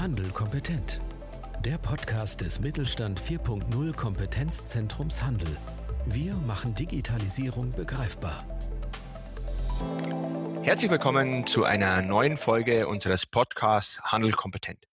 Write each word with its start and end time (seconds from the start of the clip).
Handel 0.00 0.30
kompetent. 0.30 0.98
Der 1.62 1.76
Podcast 1.76 2.40
des 2.40 2.58
Mittelstand 2.58 3.20
4.0 3.20 3.94
Kompetenzzentrums 3.94 5.22
Handel. 5.22 5.58
Wir 6.06 6.32
machen 6.32 6.74
Digitalisierung 6.74 7.72
begreifbar. 7.72 8.46
Herzlich 10.62 10.90
willkommen 10.90 11.46
zu 11.46 11.64
einer 11.64 12.00
neuen 12.00 12.38
Folge 12.38 12.88
unseres 12.88 13.26
Podcasts 13.26 14.00
Handel 14.00 14.32
kompetent. 14.32 14.86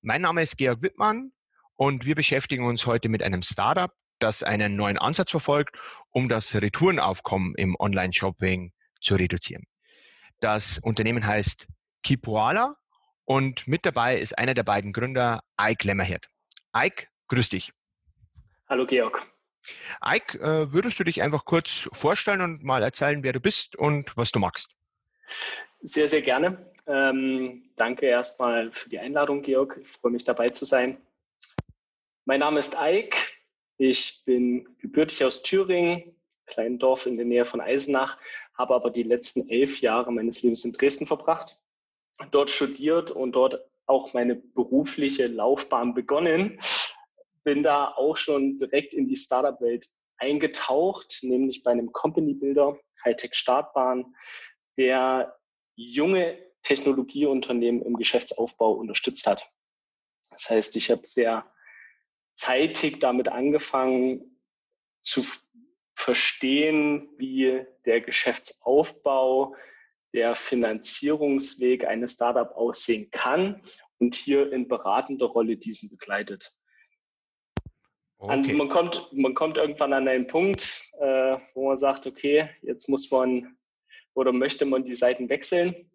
Mein 0.00 0.22
Name 0.22 0.40
ist 0.40 0.56
Georg 0.56 0.80
Wittmann 0.80 1.32
und 1.74 2.06
wir 2.06 2.14
beschäftigen 2.14 2.64
uns 2.64 2.86
heute 2.86 3.10
mit 3.10 3.22
einem 3.22 3.42
Startup, 3.42 3.92
das 4.20 4.42
einen 4.42 4.74
neuen 4.74 4.96
Ansatz 4.96 5.32
verfolgt, 5.32 5.76
um 6.08 6.30
das 6.30 6.54
Retourenaufkommen 6.54 7.54
im 7.56 7.76
Online-Shopping 7.78 8.72
zu 9.02 9.16
reduzieren. 9.16 9.64
Das 10.40 10.78
Unternehmen 10.78 11.26
heißt 11.26 11.66
Kipoala 12.02 12.76
und 13.26 13.66
mit 13.66 13.84
dabei 13.84 14.18
ist 14.18 14.38
einer 14.38 14.54
der 14.54 14.62
beiden 14.62 14.92
Gründer, 14.92 15.42
Ike 15.60 15.86
Lemmerhirt. 15.86 16.30
Ike, 16.74 17.08
grüß 17.28 17.50
dich. 17.50 17.72
Hallo 18.68 18.86
Georg. 18.86 19.26
Ike, 20.04 20.38
äh, 20.38 20.72
würdest 20.72 20.98
du 21.00 21.04
dich 21.04 21.22
einfach 21.22 21.44
kurz 21.44 21.88
vorstellen 21.92 22.40
und 22.40 22.62
mal 22.62 22.82
erzählen, 22.82 23.22
wer 23.22 23.32
du 23.32 23.40
bist 23.40 23.76
und 23.76 24.16
was 24.16 24.30
du 24.30 24.38
magst? 24.38 24.76
Sehr, 25.80 26.08
sehr 26.08 26.22
gerne. 26.22 26.72
Ähm, 26.86 27.68
danke 27.76 28.06
erstmal 28.06 28.70
für 28.70 28.88
die 28.88 28.98
Einladung, 28.98 29.42
Georg. 29.42 29.76
Ich 29.82 29.88
freue 29.88 30.12
mich 30.12 30.24
dabei 30.24 30.48
zu 30.48 30.64
sein. 30.64 30.98
Mein 32.24 32.40
Name 32.40 32.60
ist 32.60 32.76
Ike. 32.80 33.16
Ich 33.76 34.22
bin 34.24 34.68
gebürtig 34.78 35.24
aus 35.24 35.42
Thüringen, 35.42 36.14
kleinen 36.46 36.78
Dorf 36.78 37.06
in 37.06 37.16
der 37.16 37.26
Nähe 37.26 37.44
von 37.44 37.60
Eisenach, 37.60 38.18
habe 38.54 38.74
aber 38.74 38.90
die 38.90 39.02
letzten 39.02 39.48
elf 39.50 39.80
Jahre 39.80 40.12
meines 40.12 40.42
Lebens 40.42 40.64
in 40.64 40.72
Dresden 40.72 41.06
verbracht 41.06 41.58
dort 42.30 42.50
studiert 42.50 43.10
und 43.10 43.32
dort 43.32 43.60
auch 43.86 44.12
meine 44.14 44.34
berufliche 44.34 45.26
Laufbahn 45.26 45.94
begonnen. 45.94 46.60
Bin 47.44 47.62
da 47.62 47.92
auch 47.94 48.16
schon 48.16 48.58
direkt 48.58 48.94
in 48.94 49.06
die 49.06 49.16
Startup-Welt 49.16 49.86
eingetaucht, 50.18 51.18
nämlich 51.22 51.62
bei 51.62 51.70
einem 51.70 51.92
Company 51.92 52.34
Builder, 52.34 52.78
Hightech 53.04 53.34
Startbahn, 53.34 54.14
der 54.76 55.38
junge 55.76 56.38
Technologieunternehmen 56.62 57.82
im 57.82 57.96
Geschäftsaufbau 57.96 58.72
unterstützt 58.72 59.26
hat. 59.26 59.48
Das 60.30 60.50
heißt, 60.50 60.74
ich 60.76 60.90
habe 60.90 61.06
sehr 61.06 61.50
zeitig 62.34 62.98
damit 62.98 63.28
angefangen 63.28 64.40
zu 65.02 65.24
verstehen, 65.94 67.08
wie 67.16 67.64
der 67.84 68.00
Geschäftsaufbau 68.00 69.54
der 70.16 70.34
Finanzierungsweg 70.34 71.86
eines 71.86 72.14
Startup 72.14 72.50
aussehen 72.56 73.10
kann 73.10 73.62
und 73.98 74.14
hier 74.14 74.50
in 74.50 74.66
beratender 74.66 75.26
Rolle 75.26 75.58
diesen 75.58 75.90
begleitet. 75.90 76.52
Okay. 78.18 78.54
man, 78.54 78.70
kommt, 78.70 79.12
man 79.12 79.34
kommt 79.34 79.58
irgendwann 79.58 79.92
an 79.92 80.08
einen 80.08 80.26
Punkt, 80.26 80.90
äh, 80.98 81.36
wo 81.52 81.68
man 81.68 81.76
sagt, 81.76 82.06
okay, 82.06 82.48
jetzt 82.62 82.88
muss 82.88 83.10
man 83.10 83.58
oder 84.14 84.32
möchte 84.32 84.64
man 84.64 84.86
die 84.86 84.96
Seiten 84.96 85.28
wechseln. 85.28 85.90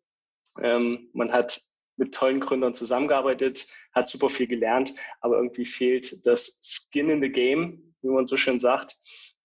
Ähm, 0.62 1.10
man 1.14 1.32
hat 1.32 1.60
mit 1.98 2.14
tollen 2.14 2.40
Gründern 2.40 2.76
zusammengearbeitet, 2.76 3.66
hat 3.92 4.08
super 4.08 4.30
viel 4.30 4.46
gelernt, 4.46 4.94
aber 5.22 5.38
irgendwie 5.38 5.66
fehlt 5.66 6.24
das 6.28 6.60
Skin 6.62 7.10
in 7.10 7.24
the 7.24 7.30
Game, 7.30 7.96
wie 8.04 8.10
man 8.10 8.28
so 8.28 8.38
schön 8.38 8.60
sagt. 8.60 9.00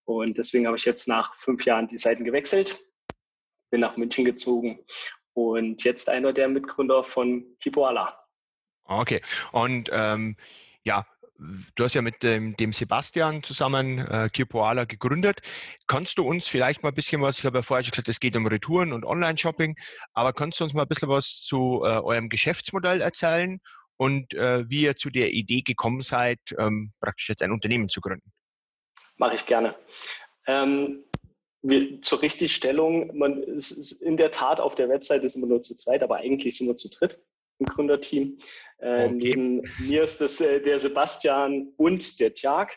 Und 0.05 0.37
deswegen 0.37 0.67
habe 0.67 0.77
ich 0.77 0.85
jetzt 0.85 1.09
nach 1.09 1.35
fünf 1.35 1.65
Jahren 1.65 1.89
die 1.89 1.99
Seiten 1.99 2.25
gewechselt 2.25 2.79
bin 3.71 3.81
nach 3.81 3.97
München 3.97 4.25
gezogen 4.25 4.85
und 5.35 5.85
jetzt 5.85 6.09
einer 6.09 6.33
der 6.33 6.49
Mitgründer 6.49 7.05
von 7.05 7.45
Kipoala. 7.61 8.19
Okay. 8.85 9.21
Und 9.53 9.91
ähm, 9.93 10.37
ja, 10.85 11.05
du 11.75 11.85
hast 11.85 11.95
ja 11.95 12.03
mit 12.03 12.23
dem, 12.23 12.57
dem 12.57 12.73
Sebastian 12.73 13.43
zusammen 13.43 13.99
äh, 13.99 14.29
Kipoala 14.33 14.85
gegründet. 14.85 15.41
Kannst 15.87 16.19
du 16.19 16.27
uns 16.27 16.47
vielleicht 16.47 16.83
mal 16.83 16.91
ein 16.91 16.95
bisschen 16.95 17.21
was, 17.21 17.39
ich 17.39 17.45
habe 17.45 17.59
ja 17.59 17.63
vorher 17.63 17.85
schon 17.85 17.91
gesagt, 17.91 18.09
es 18.09 18.21
geht 18.21 18.37
um 18.37 18.47
Retouren 18.47 18.93
und 18.93 19.05
Online-Shopping, 19.05 19.77
aber 20.15 20.33
kannst 20.33 20.61
du 20.61 20.65
uns 20.65 20.75
mal 20.75 20.83
ein 20.83 20.89
bisschen 20.89 21.09
was 21.09 21.43
zu 21.43 21.83
äh, 21.85 21.99
eurem 21.99 22.29
Geschäftsmodell 22.29 23.01
erzählen 23.01 23.59
und 23.97 24.35
äh, 24.35 24.69
wie 24.69 24.83
ihr 24.83 24.97
zu 24.97 25.11
der 25.11 25.33
Idee 25.33 25.63
gekommen 25.63 26.01
seid, 26.01 26.39
ähm, 26.59 26.93
praktisch 27.01 27.29
jetzt 27.29 27.43
ein 27.43 27.53
Unternehmen 27.53 27.89
zu 27.89 28.01
gründen? 28.01 28.33
Mache 29.17 29.35
ich 29.35 29.47
gerne. 29.47 29.75
Ähm, 30.47 31.05
wir, 31.69 32.03
zur 32.03 32.23
Richtigstellung, 32.23 33.17
man 33.17 33.43
ist 33.43 33.93
in 34.03 34.17
der 34.17 34.31
Tat 34.31 34.61
auf 34.61 34.75
der 34.75 34.89
Webseite 34.89 35.29
sind 35.29 35.43
wir 35.43 35.49
nur 35.49 35.63
zu 35.63 35.77
zweit, 35.77 36.03
aber 36.03 36.17
eigentlich 36.17 36.59
sind 36.59 36.67
wir 36.67 36.77
zu 36.77 36.89
dritt 36.89 37.21
im 37.59 37.67
Gründerteam. 37.67 38.39
Äh, 38.79 39.07
okay. 39.07 39.13
Neben 39.13 39.63
mir 39.79 40.05
ist 40.05 40.21
das 40.21 40.41
äh, 40.41 40.61
der 40.61 40.79
Sebastian 40.79 41.73
und 41.77 42.21
der 42.21 42.35
Tjag. 42.35 42.77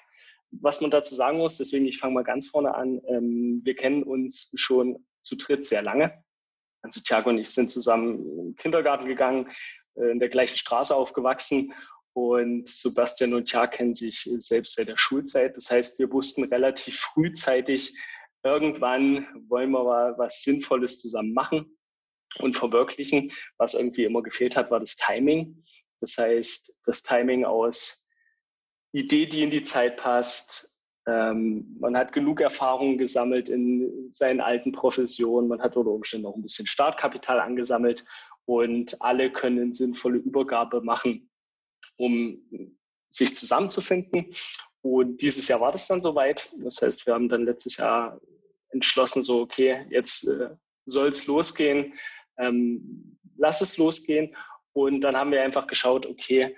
Was 0.51 0.81
man 0.81 0.89
dazu 0.89 1.13
sagen 1.13 1.37
muss, 1.37 1.57
deswegen 1.57 1.85
ich 1.85 1.99
fange 1.99 2.13
mal 2.13 2.23
ganz 2.23 2.47
vorne 2.47 2.73
an. 2.73 3.01
Ähm, 3.07 3.61
wir 3.63 3.75
kennen 3.75 4.03
uns 4.03 4.51
schon 4.55 5.05
zu 5.21 5.35
dritt 5.35 5.65
sehr 5.65 5.81
lange. 5.81 6.23
Also 6.81 7.01
Tjag 7.01 7.25
und 7.25 7.37
ich 7.37 7.49
sind 7.49 7.69
zusammen 7.69 8.39
im 8.39 8.55
Kindergarten 8.55 9.05
gegangen, 9.05 9.49
äh, 9.95 10.11
in 10.11 10.19
der 10.19 10.29
gleichen 10.29 10.57
Straße 10.57 10.95
aufgewachsen 10.95 11.73
und 12.13 12.67
Sebastian 12.67 13.33
und 13.33 13.45
Tjag 13.45 13.73
kennen 13.73 13.93
sich 13.93 14.29
selbst 14.37 14.75
seit 14.75 14.87
der 14.87 14.97
Schulzeit. 14.97 15.55
Das 15.55 15.69
heißt, 15.69 15.99
wir 15.99 16.11
wussten 16.11 16.43
relativ 16.43 16.99
frühzeitig, 16.99 17.95
irgendwann 18.43 19.27
wollen 19.47 19.71
wir 19.71 19.83
mal 19.83 20.17
was 20.17 20.43
Sinnvolles 20.43 20.99
zusammen 20.99 21.33
machen 21.33 21.77
und 22.39 22.55
verwirklichen. 22.55 23.31
Was 23.57 23.73
irgendwie 23.73 24.05
immer 24.05 24.21
gefehlt 24.21 24.55
hat, 24.55 24.71
war 24.71 24.79
das 24.79 24.95
Timing. 24.95 25.63
Das 26.01 26.17
heißt, 26.17 26.79
das 26.85 27.03
Timing 27.03 27.45
aus 27.45 28.09
Idee, 28.91 29.25
die 29.25 29.43
in 29.43 29.51
die 29.51 29.63
Zeit 29.63 29.97
passt. 29.97 30.75
Ähm, 31.05 31.75
man 31.79 31.97
hat 31.97 32.13
genug 32.13 32.41
Erfahrungen 32.41 32.97
gesammelt 32.97 33.49
in 33.49 34.11
seinen 34.11 34.41
alten 34.41 34.71
Professionen. 34.71 35.47
Man 35.47 35.61
hat 35.61 35.75
unter 35.75 35.91
Umständen 35.91 36.27
auch 36.27 36.35
ein 36.35 36.41
bisschen 36.41 36.67
Startkapital 36.67 37.39
angesammelt 37.39 38.05
und 38.45 39.01
alle 39.01 39.31
können 39.31 39.73
sinnvolle 39.73 40.17
Übergabe 40.17 40.81
machen, 40.81 41.29
um 41.97 42.41
sich 43.09 43.35
zusammenzufinden. 43.35 44.33
Und 44.81 45.21
dieses 45.21 45.47
Jahr 45.47 45.61
war 45.61 45.71
das 45.71 45.87
dann 45.87 46.01
soweit. 46.01 46.49
Das 46.59 46.81
heißt, 46.81 47.05
wir 47.05 47.13
haben 47.13 47.29
dann 47.29 47.45
letztes 47.45 47.77
Jahr 47.77 48.19
entschlossen, 48.69 49.23
so, 49.23 49.41
okay, 49.41 49.85
jetzt 49.89 50.27
äh, 50.27 50.49
soll 50.85 51.09
es 51.09 51.27
losgehen, 51.27 51.93
ähm, 52.37 53.17
lass 53.37 53.61
es 53.61 53.77
losgehen. 53.77 54.35
Und 54.73 55.01
dann 55.01 55.17
haben 55.17 55.31
wir 55.31 55.43
einfach 55.43 55.67
geschaut, 55.67 56.05
okay, 56.05 56.55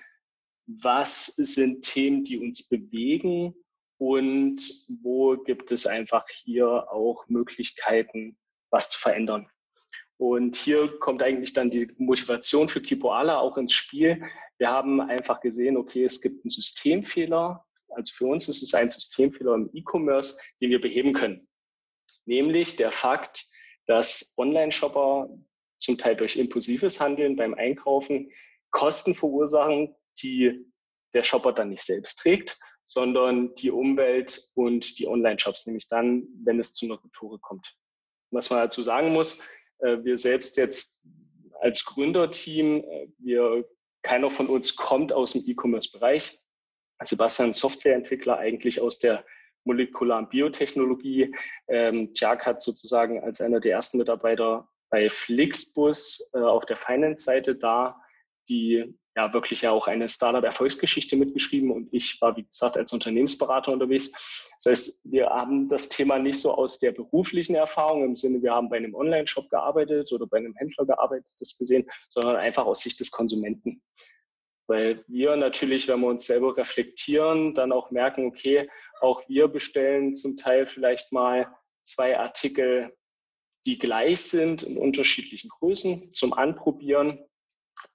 was 0.67 1.27
sind 1.27 1.83
Themen, 1.83 2.23
die 2.23 2.37
uns 2.37 2.67
bewegen 2.67 3.55
und 3.97 4.61
wo 5.01 5.37
gibt 5.37 5.71
es 5.71 5.85
einfach 5.85 6.27
hier 6.29 6.91
auch 6.91 7.27
Möglichkeiten, 7.27 8.37
was 8.69 8.89
zu 8.89 8.99
verändern. 8.99 9.49
Und 10.17 10.55
hier 10.55 10.87
kommt 10.99 11.23
eigentlich 11.23 11.53
dann 11.53 11.71
die 11.71 11.91
Motivation 11.97 12.69
für 12.69 12.81
Kipoala 12.81 13.39
auch 13.39 13.57
ins 13.57 13.73
Spiel. 13.73 14.23
Wir 14.59 14.69
haben 14.69 15.01
einfach 15.01 15.41
gesehen, 15.41 15.77
okay, 15.77 16.03
es 16.03 16.21
gibt 16.21 16.45
einen 16.45 16.51
Systemfehler 16.51 17.65
also 17.95 18.13
für 18.13 18.25
uns 18.25 18.47
ist 18.47 18.63
es 18.63 18.73
ein 18.73 18.89
Systemfehler 18.89 19.55
im 19.55 19.69
E-Commerce, 19.73 20.37
den 20.61 20.69
wir 20.69 20.81
beheben 20.81 21.13
können. 21.13 21.47
Nämlich 22.25 22.75
der 22.75 22.91
Fakt, 22.91 23.45
dass 23.87 24.33
Online-Shopper 24.37 25.29
zum 25.77 25.97
Teil 25.97 26.15
durch 26.15 26.37
impulsives 26.37 26.99
Handeln 26.99 27.35
beim 27.35 27.53
Einkaufen 27.53 28.31
Kosten 28.69 29.15
verursachen, 29.15 29.95
die 30.21 30.65
der 31.13 31.23
Shopper 31.23 31.51
dann 31.51 31.69
nicht 31.69 31.83
selbst 31.83 32.19
trägt, 32.19 32.57
sondern 32.83 33.53
die 33.55 33.71
Umwelt 33.71 34.41
und 34.55 34.97
die 34.99 35.07
Online-Shops, 35.07 35.65
nämlich 35.65 35.87
dann, 35.87 36.27
wenn 36.43 36.59
es 36.59 36.73
zu 36.73 36.85
einer 36.85 37.03
Retoure 37.03 37.39
kommt. 37.39 37.75
Was 38.31 38.49
man 38.49 38.59
dazu 38.59 38.81
sagen 38.81 39.11
muss, 39.11 39.41
äh, 39.79 39.97
wir 40.03 40.17
selbst 40.17 40.57
jetzt 40.57 41.05
als 41.59 41.85
Gründerteam, 41.85 42.83
äh, 42.83 43.07
wir, 43.19 43.69
keiner 44.03 44.31
von 44.31 44.47
uns 44.47 44.75
kommt 44.75 45.13
aus 45.13 45.33
dem 45.33 45.43
E-Commerce-Bereich. 45.45 46.40
Sebastian 47.03 47.53
Softwareentwickler 47.53 48.37
eigentlich 48.37 48.81
aus 48.81 48.99
der 48.99 49.25
molekularen 49.63 50.29
Biotechnologie. 50.29 51.33
Ähm, 51.67 52.11
hat 52.21 52.61
sozusagen 52.61 53.23
als 53.23 53.41
einer 53.41 53.59
der 53.59 53.73
ersten 53.73 53.97
Mitarbeiter 53.97 54.67
bei 54.89 55.09
Flixbus 55.09 56.29
äh, 56.33 56.39
auf 56.39 56.65
der 56.65 56.77
Finance-Seite 56.77 57.55
da, 57.55 58.01
die 58.49 58.93
ja 59.15 59.33
wirklich 59.33 59.61
ja 59.61 59.71
auch 59.71 59.87
eine 59.87 60.07
Startup-Erfolgsgeschichte 60.07 61.17
mitgeschrieben 61.17 61.71
und 61.71 61.89
ich 61.91 62.19
war, 62.21 62.37
wie 62.37 62.43
gesagt, 62.43 62.77
als 62.77 62.93
Unternehmensberater 62.93 63.71
unterwegs. 63.71 64.11
Das 64.63 64.71
heißt, 64.71 65.01
wir 65.03 65.29
haben 65.29 65.69
das 65.69 65.89
Thema 65.89 66.17
nicht 66.17 66.39
so 66.39 66.53
aus 66.53 66.79
der 66.79 66.91
beruflichen 66.91 67.55
Erfahrung 67.55 68.05
im 68.05 68.15
Sinne, 68.15 68.41
wir 68.41 68.53
haben 68.53 68.69
bei 68.69 68.77
einem 68.77 68.95
Online-Shop 68.95 69.49
gearbeitet 69.49 70.11
oder 70.13 70.27
bei 70.27 70.37
einem 70.37 70.55
Händler 70.55 70.85
gearbeitet, 70.85 71.33
das 71.39 71.57
gesehen, 71.57 71.89
sondern 72.09 72.37
einfach 72.37 72.65
aus 72.65 72.81
Sicht 72.81 72.99
des 72.99 73.11
Konsumenten. 73.11 73.81
Weil 74.71 75.03
wir 75.09 75.35
natürlich, 75.35 75.89
wenn 75.89 75.99
wir 75.99 76.07
uns 76.07 76.25
selber 76.25 76.55
reflektieren, 76.55 77.53
dann 77.55 77.73
auch 77.73 77.91
merken, 77.91 78.25
okay, 78.25 78.69
auch 79.01 79.27
wir 79.27 79.49
bestellen 79.49 80.15
zum 80.15 80.37
Teil 80.37 80.65
vielleicht 80.65 81.11
mal 81.11 81.53
zwei 81.83 82.17
Artikel, 82.17 82.95
die 83.65 83.77
gleich 83.77 84.21
sind 84.21 84.63
in 84.63 84.77
unterschiedlichen 84.77 85.49
Größen 85.49 86.13
zum 86.13 86.31
Anprobieren. 86.31 87.19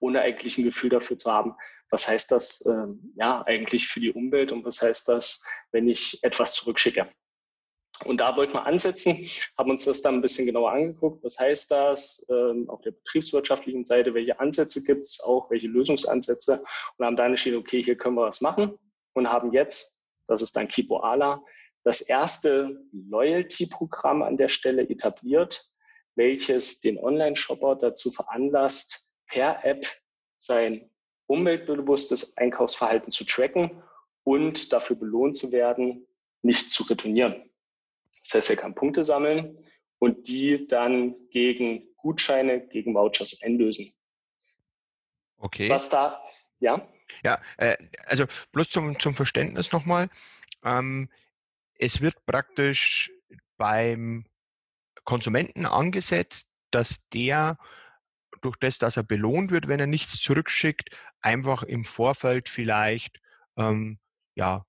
ohne 0.01 0.21
eigentlich 0.21 0.59
ein 0.59 0.65
Gefühl 0.65 0.91
dafür 0.91 1.17
zu 1.17 1.33
haben, 1.33 1.55
was 1.91 2.07
heißt 2.07 2.31
das 2.31 2.63
ähm, 2.67 3.15
ja 3.17 3.43
eigentlich 3.47 3.89
für 3.89 4.01
die 4.01 4.13
Umwelt 4.13 4.53
und 4.53 4.63
was 4.67 4.83
heißt 4.83 5.09
das, 5.09 5.47
wenn 5.73 5.89
ich 5.89 6.23
etwas 6.23 6.53
zurückschicke. 6.53 7.09
Und 8.05 8.19
da 8.19 8.37
wollten 8.37 8.53
wir 8.53 8.67
ansetzen, 8.67 9.29
haben 9.57 9.71
uns 9.71 9.85
das 9.85 10.03
dann 10.03 10.17
ein 10.17 10.21
bisschen 10.21 10.47
genauer 10.47 10.73
angeguckt. 10.73 11.25
Was 11.25 11.39
heißt 11.39 11.71
das 11.71 12.27
ähm, 12.29 12.69
auf 12.69 12.83
der 12.83 12.93
betriebswirtschaftlichen 12.93 13.87
Seite? 13.87 14.15
Welche 14.15 14.39
Ansätze 14.39 14.83
gibt 14.83 15.07
es 15.07 15.21
auch? 15.21 15.51
Welche 15.51 15.69
Lösungsansätze? 15.69 16.63
Und 16.97 17.07
haben 17.07 17.17
dann 17.17 17.31
entschieden, 17.31 17.59
okay, 17.59 17.83
hier 17.83 17.97
können 17.97 18.17
wir 18.17 18.27
was 18.27 18.41
machen 18.41 18.79
und 19.15 19.31
haben 19.31 19.53
jetzt, 19.53 20.05
das 20.27 20.43
ist 20.43 20.57
dann 20.57 20.69
Kipo 20.69 20.99
Ala, 20.99 21.43
das 21.85 22.01
erste 22.01 22.81
Loyalty-Programm 22.93 24.23
an 24.23 24.37
der 24.37 24.49
Stelle 24.49 24.89
etabliert, 24.89 25.71
welches 26.17 26.81
den 26.81 26.99
Online-Shopper 26.99 27.77
dazu 27.77 28.11
veranlasst, 28.11 29.13
per 29.27 29.65
App 29.65 29.87
sein 30.39 30.91
umweltbewusstes 31.27 32.37
Einkaufsverhalten 32.37 33.11
zu 33.11 33.25
tracken 33.25 33.83
und 34.25 34.73
dafür 34.73 34.97
belohnt 34.97 35.37
zu 35.37 35.53
werden, 35.53 36.07
nicht 36.43 36.71
zu 36.71 36.85
retournieren. 36.85 37.46
Das 38.27 38.35
heißt, 38.35 38.51
er 38.51 38.57
kann 38.57 38.75
Punkte 38.75 39.05
sammeln 39.05 39.57
und 39.99 40.29
die 40.29 40.67
dann 40.67 41.15
gegen 41.31 41.89
Gutscheine, 41.97 42.67
gegen 42.69 42.95
Vouchers 42.95 43.41
einlösen. 43.43 43.93
Okay. 45.39 45.69
Was 45.69 45.89
da, 45.89 46.23
ja? 46.59 46.89
Ja, 47.23 47.41
äh, 47.57 47.77
also 48.05 48.27
bloß 48.53 48.71
zum, 48.71 48.99
zum 48.99 49.15
Verständnis 49.15 49.73
nochmal. 49.73 50.09
Ähm, 50.65 51.09
es 51.79 52.01
wird 52.01 52.25
praktisch 52.27 53.13
beim 53.57 54.27
Konsumenten 55.05 55.67
angesetzt, 55.67 56.49
dass 56.71 57.07
der 57.11 57.59
durch 58.43 58.57
das, 58.57 58.79
dass 58.79 58.97
er 58.97 59.03
belohnt 59.03 59.51
wird, 59.51 59.69
wenn 59.69 59.81
er 59.81 59.87
nichts 59.87 60.21
zurückschickt, 60.21 60.91
einfach 61.21 61.63
im 61.63 61.85
Vorfeld 61.85 62.49
vielleicht 62.49 63.21
ähm, 63.57 63.99
ja 64.35 64.67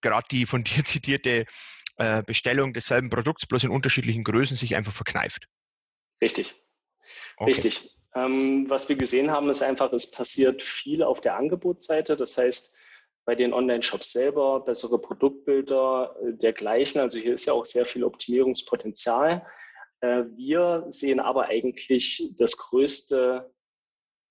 gerade 0.00 0.26
die 0.30 0.46
von 0.46 0.64
dir 0.64 0.84
zitierte 0.84 1.46
äh, 1.96 2.22
Bestellung 2.22 2.72
desselben 2.72 3.10
Produkts, 3.10 3.46
bloß 3.46 3.64
in 3.64 3.70
unterschiedlichen 3.70 4.24
Größen, 4.24 4.56
sich 4.56 4.76
einfach 4.76 4.92
verkneift. 4.92 5.48
Richtig. 6.20 6.54
Okay. 7.36 7.50
Richtig. 7.50 7.96
Ähm, 8.14 8.66
was 8.68 8.88
wir 8.88 8.96
gesehen 8.96 9.30
haben, 9.30 9.48
ist 9.50 9.62
einfach, 9.62 9.92
es 9.92 10.10
passiert 10.10 10.62
viel 10.62 11.02
auf 11.02 11.20
der 11.20 11.36
Angebotsseite. 11.36 12.16
Das 12.16 12.36
heißt, 12.36 12.76
bei 13.24 13.34
den 13.34 13.52
Online-Shops 13.52 14.12
selber, 14.12 14.60
bessere 14.60 15.00
Produktbilder 15.00 16.16
äh, 16.20 16.32
dergleichen. 16.34 17.00
Also 17.00 17.18
hier 17.18 17.34
ist 17.34 17.46
ja 17.46 17.52
auch 17.52 17.66
sehr 17.66 17.84
viel 17.84 18.04
Optimierungspotenzial. 18.04 19.46
Äh, 20.00 20.24
wir 20.34 20.86
sehen 20.88 21.20
aber 21.20 21.46
eigentlich 21.46 22.34
das 22.38 22.56
größte, 22.56 23.50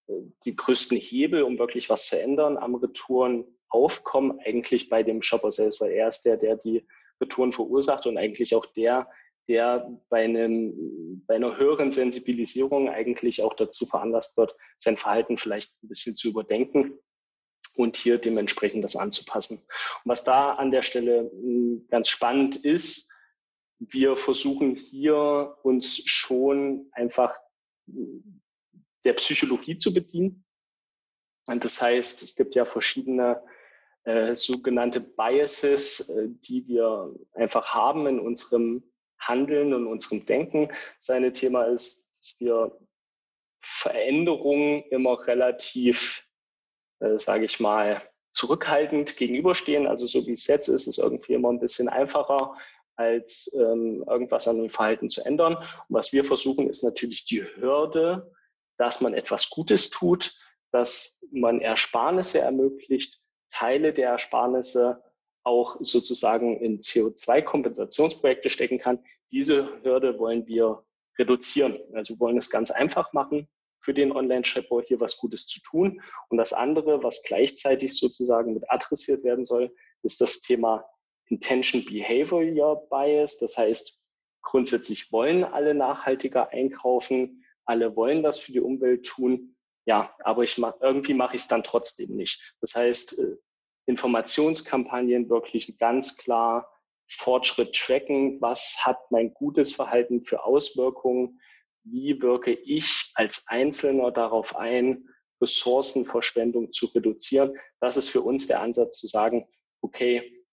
äh, 0.08 0.13
die 0.46 0.56
größten 0.56 0.98
Hebel, 0.98 1.44
um 1.44 1.58
wirklich 1.58 1.90
was 1.90 2.08
zu 2.08 2.19
ändern 2.19 2.58
am 2.58 2.75
Retourenaufkommen, 2.75 4.40
eigentlich 4.46 4.90
bei 4.90 5.04
dem 5.04 5.22
Shopper 5.22 5.52
selbst, 5.52 5.80
weil 5.81 5.92
er 5.92 6.10
ist 6.10 6.24
der, 6.24 6.38
der 6.38 6.58
die 6.58 6.86
Retouren 7.21 7.53
verursacht 7.53 8.06
und 8.06 8.18
eigentlich 8.18 8.56
auch 8.56 8.65
der, 8.65 9.09
der 9.47 9.89
bei, 10.09 10.23
einem, 10.23 11.23
bei 11.27 11.35
einer 11.35 11.57
höheren 11.57 11.91
Sensibilisierung 11.91 12.89
eigentlich 12.89 13.41
auch 13.41 13.53
dazu 13.53 13.85
veranlasst 13.85 14.38
wird, 14.38 14.56
sein 14.77 14.97
Verhalten 14.97 15.38
vielleicht 15.38 15.81
ein 15.83 15.89
bisschen 15.89 16.15
zu 16.15 16.29
überdenken 16.29 17.00
und 17.75 17.95
hier 17.95 18.18
dementsprechend 18.18 18.83
das 18.83 18.95
anzupassen. 18.95 19.57
Und 19.57 20.12
was 20.12 20.23
da 20.23 20.53
an 20.53 20.71
der 20.71 20.83
Stelle 20.83 21.31
hm, 21.31 21.88
ganz 21.89 22.09
spannend 22.09 22.57
ist, 22.57 23.12
wir 23.79 24.15
versuchen 24.15 24.75
hier 24.75 25.57
uns 25.63 26.03
schon 26.06 26.89
einfach 26.91 27.35
hm, 27.88 28.41
der 29.03 29.13
Psychologie 29.13 29.77
zu 29.77 29.94
bedienen. 29.94 30.45
Und 31.45 31.65
das 31.65 31.81
heißt, 31.81 32.21
es 32.21 32.35
gibt 32.35 32.56
ja 32.56 32.65
verschiedene 32.65 33.41
äh, 34.03 34.36
sogenannte 34.36 35.01
Biases, 35.01 36.09
äh, 36.09 36.27
die 36.30 36.68
wir 36.68 37.13
einfach 37.33 37.74
haben 37.74 38.07
in 38.07 38.19
unserem 38.19 38.83
Handeln 39.19 39.74
und 39.74 39.88
unserem 39.88 40.25
Denken. 40.25 40.71
Seine 41.00 41.33
Thema 41.33 41.63
ist, 41.63 42.07
dass 42.18 42.36
wir 42.39 42.77
Veränderungen 43.62 44.83
immer 44.89 45.27
relativ 45.27 46.27
äh, 47.01 47.18
sage 47.18 47.45
ich 47.45 47.59
mal, 47.59 48.01
zurückhaltend 48.31 49.18
gegenüberstehen. 49.18 49.88
Also 49.88 50.06
so 50.06 50.25
wie 50.27 50.33
es 50.33 50.48
jetzt 50.48 50.69
ist, 50.69 50.88
ist 50.88 51.00
irgendwie 51.00 51.33
immer 51.33 51.50
ein 51.50 51.59
bisschen 51.59 51.89
einfacher, 51.89 52.56
als 52.95 53.51
ähm, 53.56 54.03
irgendwas 54.07 54.48
an 54.48 54.57
dem 54.57 54.69
Verhalten 54.69 55.09
zu 55.09 55.25
ändern. 55.25 55.56
Und 55.56 55.65
was 55.89 56.13
wir 56.13 56.24
versuchen, 56.24 56.69
ist 56.69 56.83
natürlich 56.83 57.25
die 57.25 57.44
Hürde, 57.44 58.31
dass 58.77 59.01
man 59.01 59.13
etwas 59.13 59.50
Gutes 59.50 59.89
tut, 59.89 60.33
dass 60.71 61.27
man 61.31 61.59
Ersparnisse 61.59 62.39
ermöglicht, 62.39 63.20
Teile 63.51 63.94
der 63.94 64.09
Ersparnisse 64.09 65.03
auch 65.44 65.77
sozusagen 65.81 66.59
in 66.59 66.80
CO2-Kompensationsprojekte 66.80 68.50
stecken 68.50 68.80
kann. 68.80 69.00
Diese 69.31 69.81
Hürde 69.83 70.19
wollen 70.19 70.45
wir 70.48 70.83
reduzieren. 71.18 71.80
Also 71.94 72.19
wollen 72.19 72.38
es 72.38 72.50
ganz 72.50 72.71
einfach 72.71 73.13
machen 73.13 73.48
für 73.80 73.94
den 73.94 74.12
Online-Shopper 74.12 74.81
hier 74.81 75.00
was 75.00 75.18
Gutes 75.18 75.48
zu 75.48 75.59
tun. 75.62 76.01
Und 76.30 76.38
das 76.38 76.53
andere, 76.53 77.03
was 77.03 77.24
gleichzeitig 77.24 77.98
sozusagen 77.98 78.53
mit 78.53 78.69
adressiert 78.69 79.24
werden 79.24 79.45
soll, 79.45 79.74
ist 80.03 80.21
das 80.21 80.42
Thema 80.42 80.86
Intention 81.25 81.83
Behavior 81.83 82.88
Bias. 82.89 83.38
Das 83.39 83.57
heißt, 83.57 84.00
grundsätzlich 84.42 85.12
wollen 85.12 85.44
alle 85.44 85.74
nachhaltiger 85.74 86.50
einkaufen, 86.50 87.44
alle 87.65 87.95
wollen 87.95 88.24
was 88.24 88.38
für 88.38 88.51
die 88.51 88.59
Umwelt 88.59 89.06
tun. 89.06 89.56
Ja, 89.86 90.16
aber 90.24 90.44
ich 90.44 90.57
mach, 90.57 90.80
irgendwie 90.81 91.13
mache 91.13 91.36
ich 91.36 91.44
es 91.44 91.48
dann 91.48 91.63
trotzdem 91.63 92.16
nicht. 92.16 92.56
Das 92.62 92.75
heißt, 92.75 93.19
äh, 93.19 93.38
Informationskampagnen 93.88 95.30
wirklich 95.30 95.78
ganz 95.78 96.18
klar 96.18 96.72
Fortschritt 97.10 97.75
tracken. 97.75 98.39
Was 98.42 98.78
hat 98.86 99.00
mein 99.12 99.33
gutes 99.33 99.74
Verhalten 99.74 100.24
für 100.24 100.45
Auswirkungen? 100.45 101.39
wie 101.83 102.22
wirke 102.22 102.54
ich 102.54 103.12
als 103.16 103.48
Einzelner 103.48 104.12
darauf 104.12 104.56
ein, 104.56 105.07
Ressourcenverschwendung 105.42 106.72
zu 106.72 106.88
reduzieren. 106.88 107.57
Das 107.80 107.98
ist 107.98 108.10
für 108.10 108.22
uns 108.22 108.48
der 108.48 108.62
Ansatz 108.62 109.00
zu 109.00 109.07
sagen, 109.07 109.48
okay, 109.81 110.45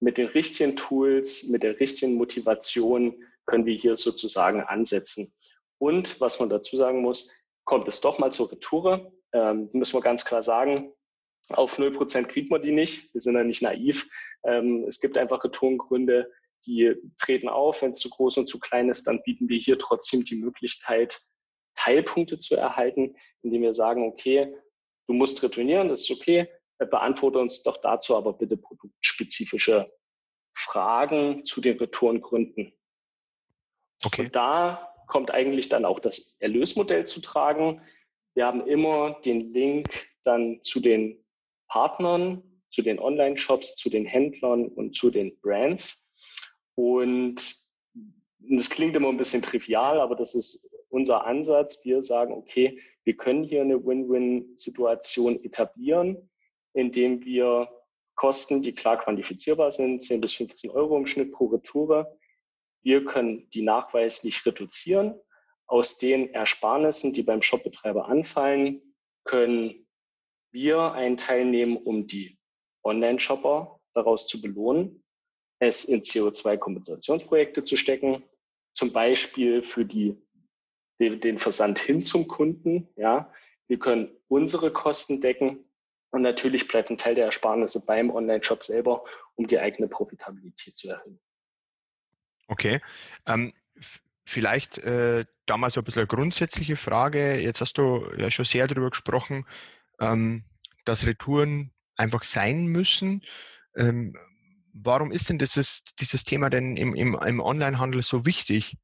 mit 0.00 0.18
den 0.18 0.26
richtigen 0.28 0.76
Tools, 0.76 1.44
mit 1.44 1.62
der 1.62 1.80
richtigen 1.80 2.14
Motivation 2.14 3.22
können 3.46 3.66
wir 3.66 3.74
hier 3.74 3.96
sozusagen 3.96 4.62
ansetzen. 4.62 5.32
Und 5.78 6.20
was 6.20 6.38
man 6.38 6.50
dazu 6.50 6.76
sagen 6.76 7.00
muss, 7.00 7.30
kommt 7.70 7.86
es 7.86 8.00
doch 8.00 8.18
mal 8.18 8.32
zur 8.32 8.50
Retoure, 8.50 9.12
ähm, 9.32 9.70
müssen 9.72 9.94
wir 9.94 10.00
ganz 10.00 10.24
klar 10.24 10.42
sagen, 10.42 10.92
auf 11.50 11.78
0% 11.78 12.26
kriegt 12.26 12.50
man 12.50 12.60
die 12.60 12.72
nicht. 12.72 13.14
Wir 13.14 13.20
sind 13.20 13.36
ja 13.36 13.44
nicht 13.44 13.62
naiv. 13.62 14.08
Ähm, 14.42 14.84
es 14.88 14.98
gibt 14.98 15.16
einfach 15.16 15.44
Retourengründe, 15.44 16.28
die 16.66 16.96
treten 17.16 17.48
auf. 17.48 17.82
Wenn 17.82 17.92
es 17.92 18.00
zu 18.00 18.10
groß 18.10 18.38
und 18.38 18.48
zu 18.48 18.58
klein 18.58 18.88
ist, 18.88 19.06
dann 19.06 19.22
bieten 19.22 19.48
wir 19.48 19.56
hier 19.56 19.78
trotzdem 19.78 20.24
die 20.24 20.34
Möglichkeit, 20.34 21.20
Teilpunkte 21.76 22.40
zu 22.40 22.56
erhalten, 22.56 23.14
indem 23.42 23.62
wir 23.62 23.74
sagen, 23.74 24.02
okay, 24.02 24.52
du 25.06 25.12
musst 25.12 25.40
retournieren, 25.44 25.90
das 25.90 26.00
ist 26.00 26.10
okay, 26.10 26.48
beantworte 26.78 27.38
uns 27.38 27.62
doch 27.62 27.76
dazu 27.76 28.16
aber 28.16 28.32
bitte 28.32 28.56
produktspezifische 28.56 29.92
Fragen 30.56 31.46
zu 31.46 31.60
den 31.60 31.78
Retourengründen. 31.78 32.72
Okay. 34.02 34.24
Und 34.24 34.34
da 34.34 34.89
kommt 35.10 35.30
eigentlich 35.30 35.68
dann 35.68 35.84
auch 35.84 36.00
das 36.00 36.36
Erlösmodell 36.40 37.06
zu 37.06 37.20
tragen. 37.20 37.82
Wir 38.34 38.46
haben 38.46 38.66
immer 38.66 39.20
den 39.24 39.52
Link 39.52 39.90
dann 40.24 40.62
zu 40.62 40.80
den 40.80 41.22
Partnern, 41.68 42.42
zu 42.70 42.80
den 42.80 42.98
Online-Shops, 42.98 43.76
zu 43.76 43.90
den 43.90 44.06
Händlern 44.06 44.68
und 44.68 44.96
zu 44.96 45.10
den 45.10 45.38
Brands. 45.40 46.14
Und 46.74 47.54
das 48.38 48.70
klingt 48.70 48.96
immer 48.96 49.08
ein 49.08 49.18
bisschen 49.18 49.42
trivial, 49.42 50.00
aber 50.00 50.14
das 50.16 50.34
ist 50.34 50.70
unser 50.88 51.26
Ansatz. 51.26 51.84
Wir 51.84 52.02
sagen, 52.02 52.32
okay, 52.32 52.80
wir 53.04 53.16
können 53.16 53.44
hier 53.44 53.60
eine 53.60 53.84
Win-Win-Situation 53.84 55.44
etablieren, 55.44 56.30
indem 56.72 57.24
wir 57.24 57.68
Kosten, 58.14 58.62
die 58.62 58.74
klar 58.74 58.98
quantifizierbar 59.02 59.70
sind, 59.70 60.02
10 60.02 60.20
bis 60.20 60.34
15 60.34 60.70
Euro 60.70 60.96
im 60.96 61.06
Schnitt 61.06 61.32
pro 61.32 61.46
Retour, 61.46 62.16
wir 62.82 63.04
können 63.04 63.48
die 63.50 63.62
nachweislich 63.62 64.44
reduzieren. 64.46 65.18
Aus 65.66 65.98
den 65.98 66.34
Ersparnissen, 66.34 67.12
die 67.12 67.22
beim 67.22 67.42
Shopbetreiber 67.42 68.08
anfallen, 68.08 68.82
können 69.24 69.86
wir 70.50 70.92
einen 70.92 71.16
Teil 71.16 71.44
nehmen, 71.44 71.76
um 71.76 72.06
die 72.06 72.38
Online-Shopper 72.82 73.78
daraus 73.94 74.26
zu 74.26 74.40
belohnen 74.40 75.02
es 75.60 75.84
in 75.84 76.00
CO2-Kompensationsprojekte 76.00 77.62
zu 77.62 77.76
stecken, 77.76 78.24
zum 78.74 78.92
Beispiel 78.92 79.62
für 79.62 79.84
die, 79.84 80.16
den 80.98 81.38
Versand 81.38 81.78
hin 81.78 82.02
zum 82.02 82.26
Kunden. 82.26 82.88
Ja, 82.96 83.32
wir 83.68 83.78
können 83.78 84.10
unsere 84.28 84.72
Kosten 84.72 85.20
decken 85.20 85.64
und 86.10 86.22
natürlich 86.22 86.66
bleibt 86.66 86.90
ein 86.90 86.98
Teil 86.98 87.14
der 87.14 87.26
Ersparnisse 87.26 87.84
beim 87.84 88.10
Online-Shop 88.10 88.64
selber, 88.64 89.04
um 89.36 89.46
die 89.46 89.58
eigene 89.58 89.86
Profitabilität 89.86 90.76
zu 90.76 90.88
erhöhen. 90.88 91.20
Okay. 92.50 92.80
Ähm, 93.26 93.52
vielleicht 94.24 94.78
äh, 94.78 95.24
damals 95.46 95.74
so 95.74 95.80
ein 95.80 95.84
bisschen 95.84 96.00
eine 96.00 96.08
grundsätzliche 96.08 96.76
Frage. 96.76 97.40
Jetzt 97.40 97.60
hast 97.60 97.74
du 97.78 98.10
ja 98.16 98.30
schon 98.30 98.44
sehr 98.44 98.66
darüber 98.66 98.90
gesprochen, 98.90 99.46
ähm, 100.00 100.44
dass 100.84 101.06
Retouren 101.06 101.70
einfach 101.96 102.24
sein 102.24 102.66
müssen. 102.66 103.22
Ähm, 103.76 104.16
warum 104.72 105.12
ist 105.12 105.30
denn 105.30 105.38
dieses, 105.38 105.84
dieses 106.00 106.24
Thema 106.24 106.50
denn 106.50 106.76
im, 106.76 106.94
im, 106.96 107.14
im 107.14 107.40
Onlinehandel 107.40 108.02
so 108.02 108.26
wichtig? 108.26 108.76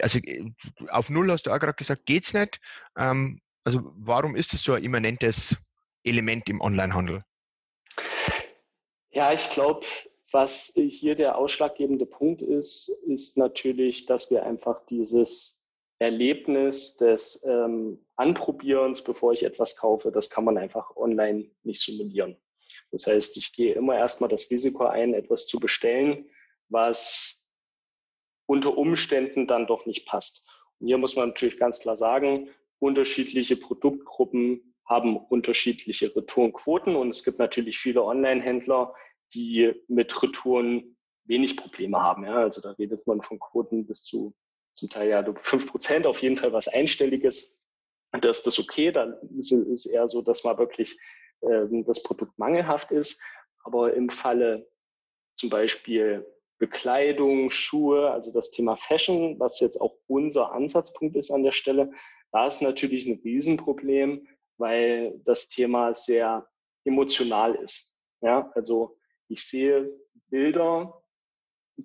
Also 0.00 0.18
äh, 0.20 0.50
auf 0.88 1.10
Null 1.10 1.30
hast 1.30 1.44
du 1.44 1.50
auch 1.50 1.58
gerade 1.58 1.74
gesagt, 1.74 2.06
geht's 2.06 2.32
nicht. 2.32 2.60
Ähm, 2.96 3.42
also 3.62 3.92
warum 3.94 4.36
ist 4.36 4.54
es 4.54 4.62
so 4.62 4.72
ein 4.72 4.84
immanentes 4.84 5.54
Element 6.02 6.48
im 6.48 6.62
Onlinehandel? 6.62 7.20
Ja, 9.10 9.32
ich 9.32 9.50
glaube, 9.50 9.84
was 10.30 10.72
hier 10.74 11.14
der 11.14 11.38
ausschlaggebende 11.38 12.06
Punkt 12.06 12.42
ist, 12.42 12.88
ist 13.06 13.38
natürlich, 13.38 14.06
dass 14.06 14.30
wir 14.30 14.44
einfach 14.44 14.84
dieses 14.86 15.64
Erlebnis 15.98 16.96
des 16.96 17.44
ähm, 17.46 18.04
Anprobierens, 18.16 19.02
bevor 19.02 19.32
ich 19.32 19.42
etwas 19.42 19.76
kaufe, 19.76 20.12
das 20.12 20.30
kann 20.30 20.44
man 20.44 20.58
einfach 20.58 20.96
online 20.96 21.50
nicht 21.62 21.80
simulieren. 21.80 22.36
Das 22.90 23.06
heißt, 23.06 23.36
ich 23.36 23.52
gehe 23.52 23.74
immer 23.74 23.96
erstmal 23.96 24.30
das 24.30 24.50
Risiko 24.50 24.84
ein, 24.84 25.14
etwas 25.14 25.46
zu 25.46 25.58
bestellen, 25.58 26.28
was 26.68 27.46
unter 28.46 28.78
Umständen 28.78 29.46
dann 29.46 29.66
doch 29.66 29.86
nicht 29.86 30.06
passt. 30.06 30.48
Und 30.78 30.86
hier 30.86 30.98
muss 30.98 31.16
man 31.16 31.28
natürlich 31.28 31.58
ganz 31.58 31.80
klar 31.80 31.96
sagen, 31.96 32.48
unterschiedliche 32.78 33.56
Produktgruppen 33.56 34.74
haben 34.86 35.16
unterschiedliche 35.16 36.14
Retourenquoten 36.16 36.96
und 36.96 37.10
es 37.10 37.22
gibt 37.22 37.38
natürlich 37.38 37.78
viele 37.78 38.02
Online-Händler, 38.04 38.94
die 39.34 39.74
mit 39.88 40.22
Retouren 40.22 40.96
wenig 41.24 41.56
Probleme 41.56 42.00
haben. 42.00 42.24
Ja. 42.24 42.38
Also 42.38 42.60
da 42.60 42.70
redet 42.72 43.06
man 43.06 43.22
von 43.22 43.38
Quoten 43.38 43.86
bis 43.86 44.04
zu 44.04 44.34
zum 44.74 44.88
Teil 44.88 45.08
ja 45.10 45.34
fünf 45.40 45.70
Prozent, 45.70 46.06
auf 46.06 46.22
jeden 46.22 46.36
Fall 46.36 46.52
was 46.52 46.68
Einstelliges. 46.68 47.60
Und 48.12 48.24
da 48.24 48.30
ist 48.30 48.46
das 48.46 48.58
okay. 48.58 48.92
Dann 48.92 49.16
ist 49.36 49.52
es 49.52 49.86
eher 49.86 50.08
so, 50.08 50.22
dass 50.22 50.44
mal 50.44 50.56
wirklich 50.56 50.98
ähm, 51.42 51.84
das 51.84 52.02
Produkt 52.02 52.38
mangelhaft 52.38 52.90
ist. 52.92 53.20
Aber 53.64 53.92
im 53.94 54.08
Falle 54.08 54.68
zum 55.36 55.50
Beispiel 55.50 56.26
Bekleidung, 56.58 57.50
Schuhe, 57.50 58.10
also 58.10 58.32
das 58.32 58.50
Thema 58.50 58.76
Fashion, 58.76 59.38
was 59.38 59.60
jetzt 59.60 59.80
auch 59.80 59.96
unser 60.06 60.52
Ansatzpunkt 60.52 61.16
ist 61.16 61.30
an 61.30 61.42
der 61.42 61.52
Stelle, 61.52 61.92
da 62.32 62.46
ist 62.46 62.62
natürlich 62.62 63.06
ein 63.06 63.20
Riesenproblem, 63.22 64.26
weil 64.58 65.20
das 65.24 65.48
Thema 65.48 65.94
sehr 65.94 66.48
emotional 66.84 67.54
ist. 67.54 68.02
Ja, 68.20 68.50
also 68.54 68.97
ich 69.28 69.46
sehe 69.46 69.90
Bilder 70.28 71.02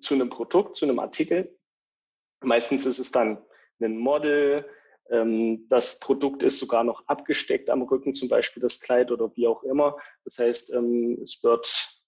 zu 0.00 0.14
einem 0.14 0.30
Produkt, 0.30 0.76
zu 0.76 0.84
einem 0.84 0.98
Artikel. 0.98 1.56
Meistens 2.40 2.86
ist 2.86 2.98
es 2.98 3.12
dann 3.12 3.42
ein 3.80 3.96
Model, 3.98 4.68
ähm, 5.10 5.66
das 5.68 6.00
Produkt 6.00 6.42
ist 6.42 6.58
sogar 6.58 6.84
noch 6.84 7.06
abgesteckt 7.06 7.70
am 7.70 7.82
Rücken, 7.82 8.14
zum 8.14 8.28
Beispiel 8.28 8.62
das 8.62 8.80
Kleid 8.80 9.10
oder 9.10 9.34
wie 9.36 9.46
auch 9.46 9.62
immer. 9.62 9.96
Das 10.24 10.38
heißt, 10.38 10.72
ähm, 10.74 11.18
es 11.22 11.42
wird 11.42 12.00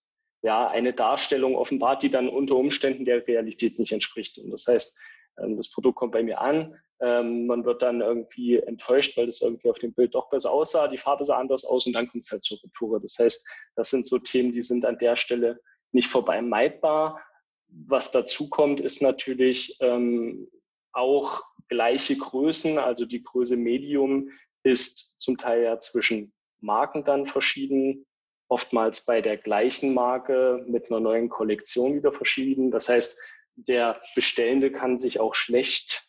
ja 0.43 0.69
eine 0.69 0.93
Darstellung 0.93 1.57
offenbart, 1.57 2.02
die 2.02 2.11
dann 2.11 2.28
unter 2.28 2.57
Umständen 2.57 3.05
der 3.05 3.26
Realität 3.26 3.78
nicht 3.78 3.93
entspricht. 3.93 4.38
Und 4.38 4.50
das 4.50 4.66
heißt, 4.66 4.99
ähm, 5.38 5.57
das 5.57 5.71
Produkt 5.71 5.97
kommt 5.97 6.12
bei 6.12 6.23
mir 6.23 6.40
an, 6.40 6.81
man 7.00 7.65
wird 7.65 7.83
dann 7.83 8.00
irgendwie 8.00 8.57
enttäuscht, 8.57 9.17
weil 9.17 9.26
das 9.26 9.43
irgendwie 9.43 9.69
auf 9.69 9.79
dem 9.79 9.93
Bild 9.93 10.15
doch 10.15 10.31
besser 10.31 10.50
aussah, 10.50 10.88
die 10.88 10.97
Farbe 10.97 11.25
sah 11.25 11.37
anders 11.37 11.65
aus 11.65 11.87
und 11.87 11.93
dann 11.93 12.09
kommt 12.09 12.25
es 12.25 12.31
halt 12.31 12.45
zur 12.45 12.59
Retour. 12.62 13.00
Das 13.00 13.19
heißt, 13.19 13.47
das 13.75 13.91
sind 13.91 14.07
so 14.07 14.19
Themen, 14.19 14.53
die 14.53 14.62
sind 14.62 14.85
an 14.87 14.99
der 14.99 15.17
Stelle 15.17 15.61
nicht 15.93 16.09
vorbei 16.09 16.41
meidbar. 16.41 17.21
Was 17.69 18.12
dazu 18.12 18.49
kommt, 18.49 18.81
ist 18.81 19.03
natürlich 19.03 19.76
ähm, 19.81 20.49
auch 20.93 21.43
gleiche 21.69 22.17
Größen, 22.17 22.79
also 22.79 23.05
die 23.05 23.23
Größe 23.23 23.57
Medium 23.57 24.31
ist 24.62 25.15
zum 25.19 25.37
Teil 25.37 25.62
ja 25.62 25.81
zwischen 25.81 26.33
Marken 26.61 27.05
dann 27.05 27.26
verschieden, 27.26 28.07
oftmals 28.49 29.05
bei 29.05 29.21
der 29.21 29.37
gleichen 29.37 29.93
Marke 29.93 30.65
mit 30.67 30.91
einer 30.91 31.00
neuen 31.00 31.29
Kollektion 31.29 31.95
wieder 31.95 32.12
verschieden. 32.12 32.71
Das 32.71 32.88
heißt, 32.88 33.21
der 33.57 34.00
Bestellende 34.15 34.71
kann 34.71 34.99
sich 34.99 35.21
auch 35.21 35.35
schlecht 35.35 36.06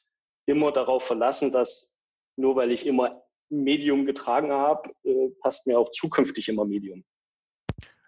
immer 0.47 0.71
darauf 0.71 1.03
verlassen, 1.03 1.51
dass 1.51 1.93
nur 2.35 2.55
weil 2.55 2.71
ich 2.71 2.87
immer 2.87 3.23
Medium 3.49 4.05
getragen 4.05 4.51
habe, 4.51 4.89
äh, 5.03 5.29
passt 5.41 5.67
mir 5.67 5.77
auch 5.77 5.91
zukünftig 5.91 6.49
immer 6.49 6.65
Medium. 6.65 7.03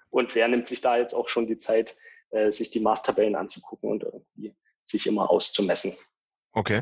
Und 0.10 0.34
wer 0.36 0.48
nimmt 0.48 0.68
sich 0.68 0.82
da 0.82 0.98
jetzt 0.98 1.14
auch 1.14 1.28
schon 1.28 1.48
die 1.48 1.58
Zeit, 1.58 1.96
äh, 2.32 2.52
sich 2.52 2.72
die 2.72 2.80
Maßtabellen 2.80 3.36
anzugucken 3.36 3.92
und 3.92 4.04
irgendwie 4.04 4.56
sich 4.86 5.06
immer 5.06 5.30
auszumessen? 5.30 5.94
Okay, 6.52 6.82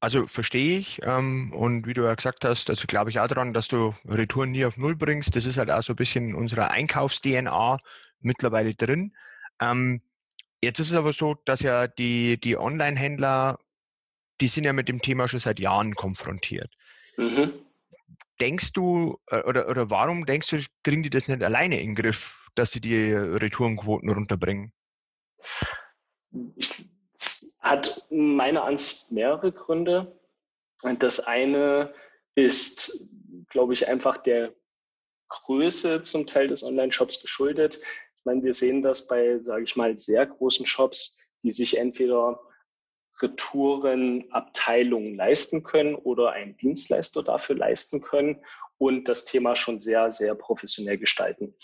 also 0.00 0.26
verstehe 0.26 0.78
ich. 0.78 1.00
Ähm, 1.04 1.52
und 1.54 1.86
wie 1.86 1.94
du 1.94 2.02
ja 2.02 2.14
gesagt 2.14 2.44
hast, 2.44 2.68
also 2.68 2.86
glaube 2.86 3.10
ich 3.10 3.20
auch 3.20 3.28
daran, 3.28 3.52
dass 3.52 3.68
du 3.68 3.94
Retouren 4.06 4.50
nie 4.50 4.64
auf 4.64 4.76
Null 4.76 4.96
bringst. 4.96 5.36
Das 5.36 5.46
ist 5.46 5.56
halt 5.56 5.70
auch 5.70 5.82
so 5.82 5.92
ein 5.92 5.96
bisschen 5.96 6.30
in 6.30 6.34
unserer 6.34 6.70
Einkaufs-DNA 6.70 7.78
mittlerweile 8.20 8.74
drin. 8.74 9.14
Ähm, 9.60 10.02
jetzt 10.60 10.80
ist 10.80 10.90
es 10.90 10.96
aber 10.96 11.12
so, 11.12 11.36
dass 11.44 11.62
ja 11.62 11.86
die, 11.86 12.40
die 12.40 12.58
Online-Händler, 12.58 13.60
die 14.40 14.48
sind 14.48 14.64
ja 14.64 14.72
mit 14.72 14.88
dem 14.88 15.00
Thema 15.00 15.28
schon 15.28 15.40
seit 15.40 15.60
Jahren 15.60 15.94
konfrontiert. 15.94 16.72
Mhm. 17.16 17.52
Denkst 18.40 18.72
du, 18.72 19.18
äh, 19.28 19.42
oder, 19.42 19.68
oder 19.68 19.90
warum 19.90 20.26
denkst 20.26 20.48
du, 20.50 20.64
kriegen 20.82 21.02
die 21.02 21.10
das 21.10 21.28
nicht 21.28 21.42
alleine 21.42 21.80
in 21.80 21.90
den 21.90 21.94
Griff, 21.94 22.48
dass 22.54 22.72
sie 22.72 22.80
die 22.80 23.12
Retourenquoten 23.12 24.10
runterbringen? 24.10 24.72
Hat 27.60 28.06
meiner 28.10 28.64
Ansicht 28.64 29.10
mehrere 29.12 29.52
Gründe. 29.52 30.20
Das 30.98 31.20
eine 31.20 31.94
ist, 32.34 33.06
glaube 33.50 33.72
ich, 33.72 33.88
einfach 33.88 34.18
der 34.18 34.52
Größe 35.28 36.02
zum 36.02 36.26
Teil 36.26 36.48
des 36.48 36.62
Online-Shops 36.62 37.22
geschuldet. 37.22 37.80
Ich 38.18 38.24
meine, 38.24 38.42
wir 38.42 38.54
sehen 38.54 38.82
das 38.82 39.06
bei, 39.06 39.38
sage 39.38 39.64
ich 39.64 39.76
mal, 39.76 39.96
sehr 39.96 40.26
großen 40.26 40.66
Shops, 40.66 41.18
die 41.42 41.52
sich 41.52 41.78
entweder 41.78 42.40
Retourenabteilungen 43.22 45.16
leisten 45.16 45.62
können 45.62 45.94
oder 45.94 46.32
einen 46.32 46.56
Dienstleister 46.56 47.22
dafür 47.22 47.56
leisten 47.56 48.00
können 48.00 48.44
und 48.78 49.08
das 49.08 49.24
Thema 49.24 49.56
schon 49.56 49.80
sehr, 49.80 50.12
sehr 50.12 50.34
professionell 50.34 50.98
gestalten. 50.98 51.54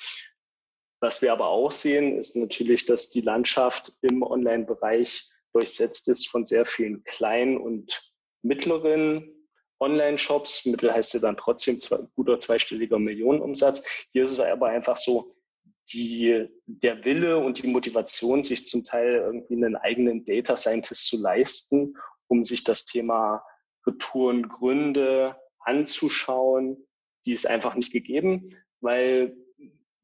Was 1.00 1.22
wir 1.22 1.32
aber 1.32 1.48
auch 1.48 1.72
sehen, 1.72 2.18
ist 2.18 2.36
natürlich, 2.36 2.86
dass 2.86 3.10
die 3.10 3.22
Landschaft 3.22 3.94
im 4.02 4.22
Online-Bereich 4.22 5.28
durchsetzt 5.52 6.08
ist 6.08 6.28
von 6.28 6.44
sehr 6.44 6.66
vielen 6.66 7.02
kleinen 7.04 7.56
und 7.56 8.12
mittleren 8.42 9.34
Online-Shops. 9.80 10.66
Mittel 10.66 10.92
heißt 10.92 11.14
ja 11.14 11.20
dann 11.20 11.36
trotzdem 11.36 11.80
zwei, 11.80 11.98
guter 12.14 12.38
zweistelliger 12.38 12.98
Millionenumsatz. 12.98 13.84
Hier 14.12 14.24
ist 14.24 14.32
es 14.32 14.40
aber 14.40 14.68
einfach 14.68 14.96
so, 14.96 15.34
die, 15.92 16.48
der 16.66 17.04
Wille 17.04 17.38
und 17.38 17.62
die 17.62 17.68
Motivation, 17.68 18.42
sich 18.42 18.66
zum 18.66 18.84
Teil 18.84 19.14
irgendwie 19.16 19.54
einen 19.54 19.76
eigenen 19.76 20.24
Data 20.24 20.56
Scientist 20.56 21.06
zu 21.06 21.20
leisten, 21.20 21.96
um 22.28 22.44
sich 22.44 22.64
das 22.64 22.84
Thema 22.84 23.44
Retourengründe 23.86 25.36
anzuschauen, 25.60 26.76
die 27.26 27.32
ist 27.32 27.46
einfach 27.46 27.74
nicht 27.74 27.92
gegeben, 27.92 28.56
weil 28.80 29.36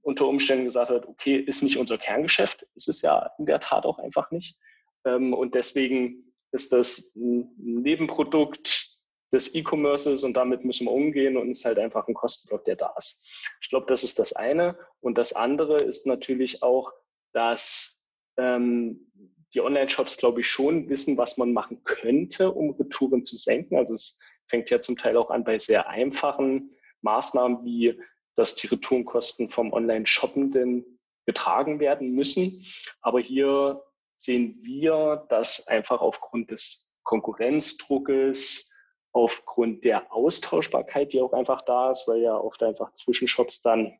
unter 0.02 0.28
Umständen 0.28 0.66
gesagt 0.66 0.90
wird, 0.90 1.06
okay, 1.06 1.36
ist 1.36 1.62
nicht 1.62 1.78
unser 1.78 1.98
Kerngeschäft, 1.98 2.66
ist 2.74 2.88
es 2.88 3.02
ja 3.02 3.32
in 3.38 3.46
der 3.46 3.60
Tat 3.60 3.84
auch 3.84 3.98
einfach 3.98 4.30
nicht. 4.30 4.58
Ähm, 5.04 5.34
und 5.34 5.54
deswegen 5.54 6.32
ist 6.52 6.72
das 6.72 7.14
ein 7.16 7.50
Nebenprodukt 7.56 8.95
des 9.32 9.54
E-Commerces 9.54 10.22
und 10.22 10.34
damit 10.34 10.64
müssen 10.64 10.86
wir 10.86 10.92
umgehen 10.92 11.36
und 11.36 11.50
ist 11.50 11.64
halt 11.64 11.78
einfach 11.78 12.06
ein 12.08 12.14
Kostenblock, 12.14 12.64
der 12.64 12.76
da 12.76 12.94
ist. 12.96 13.28
Ich 13.60 13.68
glaube, 13.68 13.86
das 13.88 14.04
ist 14.04 14.18
das 14.18 14.32
eine. 14.34 14.78
Und 15.00 15.18
das 15.18 15.32
andere 15.32 15.78
ist 15.78 16.06
natürlich 16.06 16.62
auch, 16.62 16.92
dass 17.32 18.04
ähm, 18.36 19.10
die 19.54 19.60
Online-Shops, 19.60 20.16
glaube 20.16 20.40
ich, 20.40 20.48
schon 20.48 20.88
wissen, 20.88 21.16
was 21.16 21.38
man 21.38 21.52
machen 21.52 21.82
könnte, 21.84 22.52
um 22.52 22.70
Retouren 22.70 23.24
zu 23.24 23.36
senken. 23.36 23.76
Also 23.76 23.94
es 23.94 24.20
fängt 24.46 24.70
ja 24.70 24.80
zum 24.80 24.96
Teil 24.96 25.16
auch 25.16 25.30
an 25.30 25.44
bei 25.44 25.58
sehr 25.58 25.88
einfachen 25.88 26.70
Maßnahmen, 27.02 27.64
wie 27.64 28.00
dass 28.36 28.54
die 28.54 28.68
Retourenkosten 28.68 29.48
vom 29.48 29.72
Online-Shoppenden 29.72 30.84
getragen 31.24 31.80
werden 31.80 32.12
müssen. 32.12 32.64
Aber 33.00 33.18
hier 33.18 33.82
sehen 34.14 34.60
wir, 34.62 35.26
dass 35.28 35.66
einfach 35.68 36.00
aufgrund 36.00 36.50
des 36.50 36.96
Konkurrenzdruckes, 37.02 38.70
aufgrund 39.16 39.82
der 39.82 40.12
Austauschbarkeit, 40.12 41.14
die 41.14 41.22
auch 41.22 41.32
einfach 41.32 41.62
da 41.62 41.90
ist, 41.90 42.06
weil 42.06 42.20
ja 42.20 42.36
oft 42.36 42.62
einfach 42.62 42.92
Zwischenshops 42.92 43.62
dann, 43.62 43.98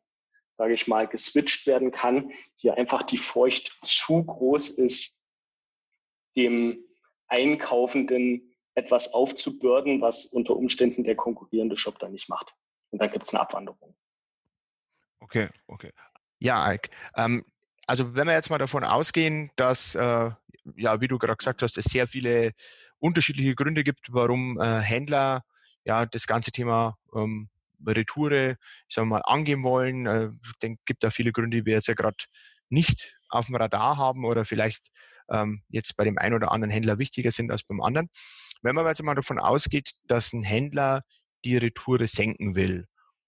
sage 0.57 0.75
ich 0.75 0.85
mal, 0.85 1.07
geswitcht 1.07 1.65
werden 1.65 1.89
kann, 1.91 2.31
hier 2.55 2.77
einfach 2.77 3.01
die 3.01 3.17
Furcht 3.17 3.79
zu 3.83 4.23
groß 4.23 4.69
ist, 4.69 5.23
dem 6.35 6.85
Einkaufenden 7.25 8.53
etwas 8.75 9.11
aufzubürden, 9.11 10.01
was 10.01 10.27
unter 10.27 10.55
Umständen 10.55 11.03
der 11.03 11.15
konkurrierende 11.15 11.77
Shop 11.77 11.97
dann 11.97 12.11
nicht 12.11 12.29
macht. 12.29 12.53
Und 12.91 13.01
dann 13.01 13.09
gibt 13.09 13.25
es 13.25 13.33
eine 13.33 13.41
Abwanderung. 13.41 13.95
Okay, 15.19 15.49
okay. 15.65 15.93
Ja, 16.37 16.71
Ike. 16.71 16.91
Ähm, 17.15 17.43
also 17.87 18.13
wenn 18.13 18.27
wir 18.27 18.35
jetzt 18.35 18.51
mal 18.51 18.59
davon 18.59 18.83
ausgehen, 18.83 19.49
dass, 19.55 19.95
äh, 19.95 20.29
ja, 20.75 21.01
wie 21.01 21.07
du 21.07 21.17
gerade 21.17 21.37
gesagt 21.37 21.63
hast, 21.63 21.79
es 21.79 21.85
sehr 21.85 22.05
viele 22.05 22.53
unterschiedliche 22.99 23.55
Gründe 23.55 23.83
gibt, 23.83 24.07
warum 24.11 24.59
äh, 24.59 24.79
Händler 24.81 25.43
ja 25.85 26.05
das 26.05 26.27
ganze 26.27 26.51
Thema 26.51 26.97
ähm, 27.15 27.49
Retoure, 27.85 28.57
sagen 28.89 29.09
wir 29.09 29.17
mal, 29.17 29.21
angehen 29.25 29.63
wollen. 29.63 30.05
Äh, 30.05 30.27
ich 30.27 30.59
denke, 30.61 30.79
gibt 30.85 31.03
da 31.03 31.09
viele 31.09 31.31
Gründe, 31.31 31.57
die 31.57 31.65
wir 31.65 31.73
jetzt 31.73 31.87
ja 31.87 31.93
gerade 31.93 32.17
nicht 32.69 33.15
auf 33.29 33.47
dem 33.47 33.55
Radar 33.55 33.97
haben 33.97 34.25
oder 34.25 34.45
vielleicht 34.45 34.89
ähm, 35.29 35.61
jetzt 35.69 35.95
bei 35.97 36.03
dem 36.03 36.17
einen 36.17 36.35
oder 36.35 36.51
anderen 36.51 36.71
Händler 36.71 36.97
wichtiger 36.99 37.31
sind 37.31 37.51
als 37.51 37.63
beim 37.63 37.81
anderen. 37.81 38.09
Wenn 38.61 38.75
man 38.75 38.85
jetzt 38.85 39.03
mal 39.03 39.15
davon 39.15 39.39
ausgeht, 39.39 39.91
dass 40.05 40.33
ein 40.33 40.43
Händler 40.43 41.01
die 41.45 41.57
Retoure 41.57 42.07
senken 42.07 42.55
will 42.55 42.87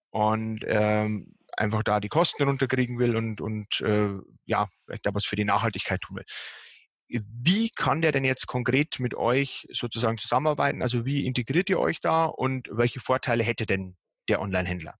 und 0.09 0.65
ähm, 0.67 1.35
einfach 1.55 1.83
da 1.83 1.99
die 1.99 2.09
Kosten 2.09 2.43
runterkriegen 2.43 2.99
will 2.99 3.15
und, 3.15 3.41
und 3.41 3.81
äh, 3.81 4.17
ja, 4.45 4.67
vielleicht 4.85 5.05
da 5.05 5.13
was 5.13 5.25
für 5.25 5.35
die 5.35 5.45
Nachhaltigkeit 5.45 6.01
tun 6.01 6.17
will. 6.17 6.25
Wie 7.09 7.71
kann 7.71 8.01
der 8.01 8.11
denn 8.11 8.23
jetzt 8.23 8.45
konkret 8.45 8.99
mit 8.99 9.15
euch 9.15 9.67
sozusagen 9.71 10.17
zusammenarbeiten? 10.17 10.81
Also 10.81 11.05
wie 11.05 11.25
integriert 11.25 11.69
ihr 11.69 11.79
euch 11.79 12.01
da 12.01 12.25
und 12.25 12.67
welche 12.71 12.99
Vorteile 12.99 13.43
hätte 13.43 13.65
denn 13.65 13.97
der 14.29 14.41
Online-Händler? 14.41 14.95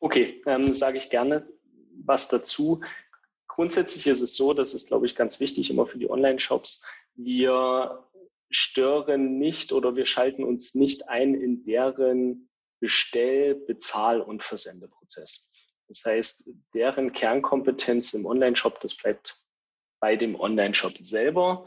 Okay, 0.00 0.42
ähm, 0.46 0.72
sage 0.72 0.98
ich 0.98 1.10
gerne 1.10 1.46
was 2.04 2.28
dazu. 2.28 2.80
Grundsätzlich 3.46 4.06
ist 4.06 4.22
es 4.22 4.34
so, 4.34 4.54
das 4.54 4.72
ist, 4.72 4.88
glaube 4.88 5.06
ich, 5.06 5.14
ganz 5.14 5.38
wichtig 5.38 5.70
immer 5.70 5.86
für 5.86 5.98
die 5.98 6.10
Online-Shops. 6.10 6.86
Wir 7.14 8.08
stören 8.50 9.38
nicht 9.38 9.72
oder 9.72 9.94
wir 9.94 10.06
schalten 10.06 10.44
uns 10.44 10.74
nicht 10.74 11.08
ein 11.08 11.34
in 11.34 11.62
deren 11.64 12.48
Bestell-, 12.80 13.54
Bezahl- 13.54 14.22
und 14.22 14.42
Versendeprozess. 14.42 15.50
Das 15.88 16.02
heißt, 16.04 16.50
deren 16.74 17.12
Kernkompetenz 17.12 18.14
im 18.14 18.24
Online-Shop, 18.24 18.80
das 18.80 18.96
bleibt 18.96 19.42
bei 20.02 20.16
dem 20.16 20.38
Online-Shop 20.38 20.98
selber. 20.98 21.64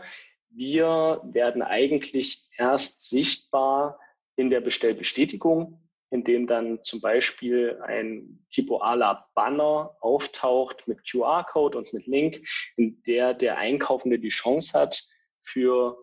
Wir 0.49 1.21
werden 1.23 1.61
eigentlich 1.61 2.49
erst 2.57 3.09
sichtbar 3.09 3.97
in 4.35 4.49
der 4.49 4.59
Bestellbestätigung, 4.59 5.81
in 6.11 6.25
dem 6.25 6.45
dann 6.45 6.83
zum 6.83 6.99
Beispiel 6.99 7.79
ein 7.81 8.45
typoaler 8.51 9.29
Banner 9.35 9.95
auftaucht 10.01 10.85
mit 10.85 11.09
QR-Code 11.09 11.77
und 11.77 11.93
mit 11.93 12.07
Link, 12.07 12.45
in 12.75 13.01
der 13.03 13.33
der 13.33 13.57
Einkaufende 13.57 14.19
die 14.19 14.29
Chance 14.29 14.77
hat, 14.77 15.01
für 15.39 15.97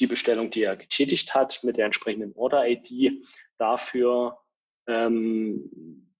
die 0.00 0.06
Bestellung, 0.06 0.50
die 0.50 0.62
er 0.62 0.76
getätigt 0.76 1.34
hat, 1.34 1.62
mit 1.64 1.76
der 1.76 1.84
entsprechenden 1.84 2.32
Order-ID 2.34 3.22
dafür 3.58 4.38
ähm, 4.86 6.14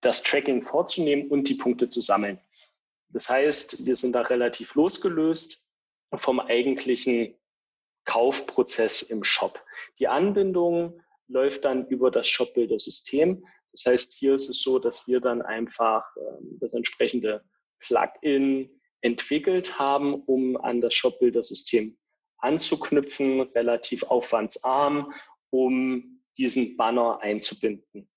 das 0.00 0.22
Tracking 0.22 0.62
vorzunehmen 0.62 1.28
und 1.28 1.46
die 1.48 1.54
Punkte 1.54 1.90
zu 1.90 2.00
sammeln. 2.00 2.40
Das 3.14 3.30
heißt, 3.30 3.86
wir 3.86 3.94
sind 3.94 4.12
da 4.12 4.22
relativ 4.22 4.74
losgelöst 4.74 5.64
vom 6.16 6.40
eigentlichen 6.40 7.36
Kaufprozess 8.04 9.02
im 9.02 9.22
Shop. 9.22 9.64
Die 10.00 10.08
Anbindung 10.08 11.00
läuft 11.28 11.64
dann 11.64 11.86
über 11.86 12.10
das 12.10 12.26
Shopbuilder-System. 12.26 13.46
Das 13.70 13.86
heißt, 13.86 14.14
hier 14.14 14.34
ist 14.34 14.48
es 14.48 14.62
so, 14.62 14.80
dass 14.80 15.06
wir 15.06 15.20
dann 15.20 15.42
einfach 15.42 16.04
ähm, 16.16 16.58
das 16.60 16.74
entsprechende 16.74 17.44
Plugin 17.78 18.80
entwickelt 19.00 19.78
haben, 19.78 20.14
um 20.14 20.56
an 20.56 20.80
das 20.80 20.94
Shopbuilder-System 20.94 21.96
anzuknüpfen, 22.38 23.42
relativ 23.42 24.02
aufwandsarm, 24.02 25.14
um 25.50 26.20
diesen 26.36 26.76
Banner 26.76 27.20
einzubinden. 27.20 28.10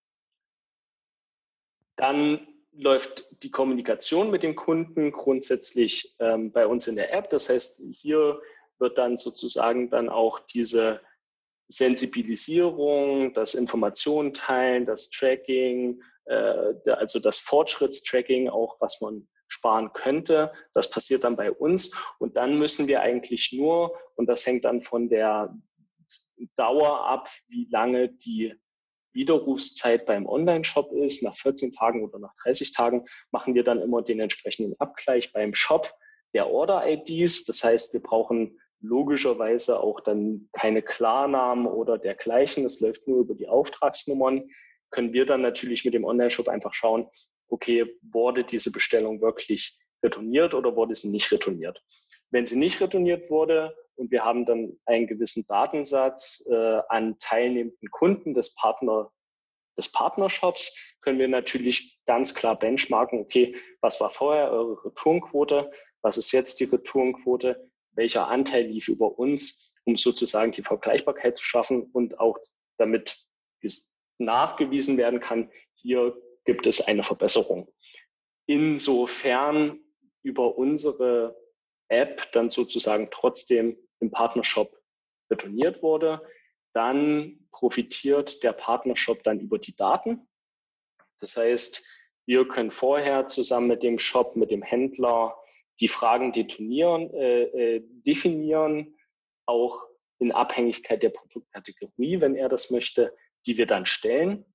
Dann 1.97 2.47
läuft 2.77 3.27
die 3.43 3.51
Kommunikation 3.51 4.29
mit 4.29 4.43
dem 4.43 4.55
Kunden 4.55 5.11
grundsätzlich 5.11 6.15
ähm, 6.19 6.51
bei 6.51 6.67
uns 6.67 6.87
in 6.87 6.95
der 6.95 7.13
App. 7.13 7.29
Das 7.29 7.49
heißt, 7.49 7.83
hier 7.91 8.39
wird 8.77 8.97
dann 8.97 9.17
sozusagen 9.17 9.89
dann 9.89 10.09
auch 10.09 10.39
diese 10.39 11.01
Sensibilisierung, 11.67 13.33
das 13.33 13.55
Informationen 13.55 14.33
teilen, 14.33 14.85
das 14.85 15.09
Tracking, 15.09 16.01
äh, 16.25 16.73
also 16.91 17.19
das 17.19 17.39
Fortschrittstracking, 17.39 18.47
auch 18.49 18.79
was 18.79 19.01
man 19.01 19.27
sparen 19.47 19.91
könnte. 19.93 20.53
Das 20.73 20.89
passiert 20.89 21.23
dann 21.23 21.35
bei 21.35 21.51
uns. 21.51 21.91
Und 22.19 22.37
dann 22.37 22.59
müssen 22.59 22.87
wir 22.87 23.01
eigentlich 23.01 23.53
nur, 23.53 23.97
und 24.15 24.27
das 24.27 24.45
hängt 24.45 24.65
dann 24.65 24.81
von 24.81 25.09
der 25.09 25.57
Dauer 26.55 27.05
ab, 27.05 27.29
wie 27.47 27.67
lange 27.71 28.09
die 28.09 28.53
Widerrufszeit 29.17 30.05
beim 30.05 30.25
Online-Shop 30.25 30.93
ist. 30.93 31.23
Nach 31.23 31.35
14 31.35 31.73
Tagen 31.73 32.05
oder 32.05 32.19
nach 32.19 32.33
30 32.43 32.71
Tagen 32.71 33.05
machen 33.31 33.55
wir 33.55 33.63
dann 33.63 33.81
immer 33.81 34.01
den 34.01 34.19
entsprechenden 34.21 34.79
Abgleich 34.79 35.33
beim 35.33 35.53
Shop 35.53 35.91
der 36.33 36.49
Order-IDs. 36.49 37.45
Das 37.45 37.63
heißt, 37.63 37.93
wir 37.93 38.01
brauchen 38.01 38.59
logischerweise 38.79 39.79
auch 39.79 39.99
dann 40.01 40.49
keine 40.53 40.81
Klarnamen 40.81 41.65
oder 41.65 41.97
dergleichen. 41.97 42.63
Das 42.63 42.79
läuft 42.79 43.07
nur 43.07 43.19
über 43.21 43.33
die 43.33 43.47
Auftragsnummern. 43.47 44.47
Können 44.91 45.13
wir 45.13 45.25
dann 45.25 45.41
natürlich 45.41 45.83
mit 45.83 45.95
dem 45.95 46.05
Online-Shop 46.05 46.47
einfach 46.47 46.73
schauen, 46.73 47.09
okay, 47.49 47.97
wurde 48.01 48.43
diese 48.43 48.71
Bestellung 48.71 49.21
wirklich 49.21 49.79
retourniert 50.03 50.53
oder 50.53 50.75
wurde 50.75 50.95
sie 50.95 51.09
nicht 51.09 51.31
retourniert? 51.31 51.81
Wenn 52.31 52.45
sie 52.47 52.57
nicht 52.57 52.81
retourniert 52.81 53.29
wurde 53.29 53.75
und 53.95 54.11
wir 54.11 54.25
haben 54.25 54.45
dann 54.45 54.77
einen 54.85 55.07
gewissen 55.07 55.45
Datensatz 55.47 56.45
äh, 56.49 56.81
an 56.89 57.17
teilnehmenden 57.19 57.89
Kunden 57.89 58.33
des 58.33 58.53
Partner 58.53 59.11
des 59.77 59.91
Partnershops, 59.91 60.75
können 61.01 61.19
wir 61.19 61.27
natürlich 61.27 61.99
ganz 62.07 62.33
klar 62.33 62.57
benchmarken, 62.57 63.19
okay, 63.19 63.55
was 63.79 64.01
war 64.01 64.09
vorher 64.09 64.51
eure 64.51 64.83
Returnquote, 64.83 65.71
was 66.01 66.17
ist 66.17 66.31
jetzt 66.31 66.59
die 66.59 66.65
Returnquote, 66.65 67.69
welcher 67.91 68.27
Anteil 68.27 68.65
lief 68.65 68.87
über 68.87 69.19
uns, 69.19 69.79
um 69.85 69.95
sozusagen 69.95 70.51
die 70.51 70.63
Vergleichbarkeit 70.63 71.37
zu 71.37 71.43
schaffen 71.43 71.83
und 71.93 72.19
auch 72.19 72.39
damit 72.77 73.17
nachgewiesen 74.19 74.97
werden 74.97 75.19
kann, 75.19 75.51
hier 75.75 76.19
gibt 76.45 76.65
es 76.65 76.87
eine 76.87 77.03
Verbesserung. 77.03 77.71
Insofern 78.47 79.79
über 80.23 80.57
unsere 80.57 81.35
App 81.89 82.31
dann 82.31 82.49
sozusagen 82.49 83.09
trotzdem 83.11 83.77
im 83.99 84.11
Partnershop 84.11 84.77
retourniert 85.31 85.81
wurde, 85.81 86.21
dann 86.73 87.47
profitiert 87.51 88.43
der 88.43 88.53
Partnershop 88.53 89.23
dann 89.23 89.39
über 89.39 89.57
die 89.57 89.75
Daten. 89.75 90.27
Das 91.19 91.35
heißt, 91.35 91.85
wir 92.25 92.47
können 92.47 92.71
vorher 92.71 93.27
zusammen 93.27 93.67
mit 93.67 93.83
dem 93.83 93.99
Shop, 93.99 94.35
mit 94.35 94.51
dem 94.51 94.61
Händler 94.61 95.35
die 95.79 95.87
Fragen 95.87 96.31
detonieren, 96.31 97.13
äh, 97.13 97.43
äh, 97.43 97.83
definieren, 98.05 98.97
auch 99.45 99.83
in 100.19 100.31
Abhängigkeit 100.31 101.03
der 101.03 101.09
Produktkategorie, 101.09 102.19
wenn 102.19 102.35
er 102.35 102.49
das 102.49 102.69
möchte, 102.69 103.15
die 103.45 103.57
wir 103.57 103.65
dann 103.65 103.85
stellen 103.85 104.45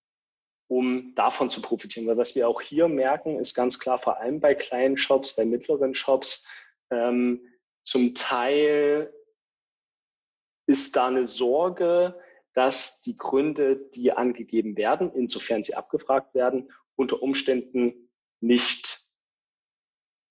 um 0.73 1.14
davon 1.14 1.51
zu 1.51 1.61
profitieren. 1.61 2.07
Weil 2.07 2.16
was 2.16 2.35
wir 2.35 2.49
auch 2.49 2.62
hier 2.62 2.88
merken, 2.88 3.38
ist 3.38 3.55
ganz 3.55 3.79
klar, 3.79 3.99
vor 3.99 4.18
allem 4.18 4.40
bei 4.40 4.55
kleinen 4.55 4.97
Shops, 4.97 5.37
bei 5.37 5.45
mittleren 5.45 5.95
Shops, 5.95 6.49
ähm, 6.92 7.40
zum 7.83 8.14
Teil 8.14 9.12
ist 10.66 10.94
da 10.94 11.09
eine 11.09 11.26
Sorge, 11.26 12.20
dass 12.55 13.02
die 13.02 13.16
Gründe, 13.16 13.76
die 13.76 14.12
angegeben 14.12 14.76
werden, 14.76 15.11
insofern 15.14 15.64
sie 15.64 15.74
abgefragt 15.74 16.35
werden, 16.35 16.70
unter 16.96 17.22
Umständen 17.22 18.11
nicht 18.40 19.00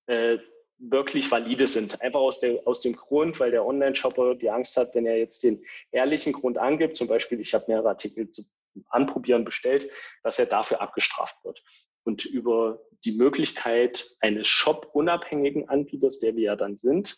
äh, 0.07 0.37
wirklich 0.77 1.29
valide 1.29 1.67
sind. 1.67 2.01
Einfach 2.01 2.19
aus, 2.19 2.39
der, 2.39 2.65
aus 2.67 2.81
dem 2.81 2.95
Grund, 2.95 3.39
weil 3.39 3.51
der 3.51 3.65
Online-Shopper 3.65 4.35
die 4.35 4.49
Angst 4.49 4.77
hat, 4.77 4.95
wenn 4.95 5.05
er 5.05 5.17
jetzt 5.17 5.43
den 5.43 5.65
ehrlichen 5.91 6.33
Grund 6.33 6.57
angibt, 6.57 6.95
zum 6.95 7.07
Beispiel, 7.07 7.39
ich 7.39 7.53
habe 7.53 7.65
mehrere 7.67 7.89
Artikel 7.89 8.29
zu 8.29 8.43
Anprobieren 8.87 9.43
bestellt, 9.43 9.91
dass 10.23 10.39
er 10.39 10.45
dafür 10.45 10.79
abgestraft 10.79 11.43
wird. 11.43 11.61
Und 12.05 12.23
über 12.23 12.79
die 13.05 13.13
Möglichkeit 13.13 14.15
eines 14.19 14.47
Shop-unabhängigen 14.47 15.69
Anbieters, 15.69 16.19
der 16.19 16.35
wir 16.35 16.43
ja 16.43 16.55
dann 16.55 16.77
sind, 16.77 17.17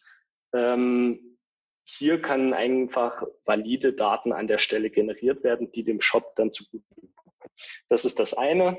ähm, 0.54 1.38
hier 1.86 2.22
kann 2.22 2.54
einfach 2.54 3.24
valide 3.46 3.94
Daten 3.94 4.32
an 4.32 4.48
der 4.48 4.58
Stelle 4.58 4.90
generiert 4.90 5.44
werden, 5.44 5.72
die 5.72 5.84
dem 5.84 6.00
Shop 6.00 6.36
dann 6.36 6.52
zugute 6.52 6.86
kommen. 7.16 7.36
Das 7.90 8.06
ist 8.06 8.20
das 8.20 8.34
eine. 8.34 8.78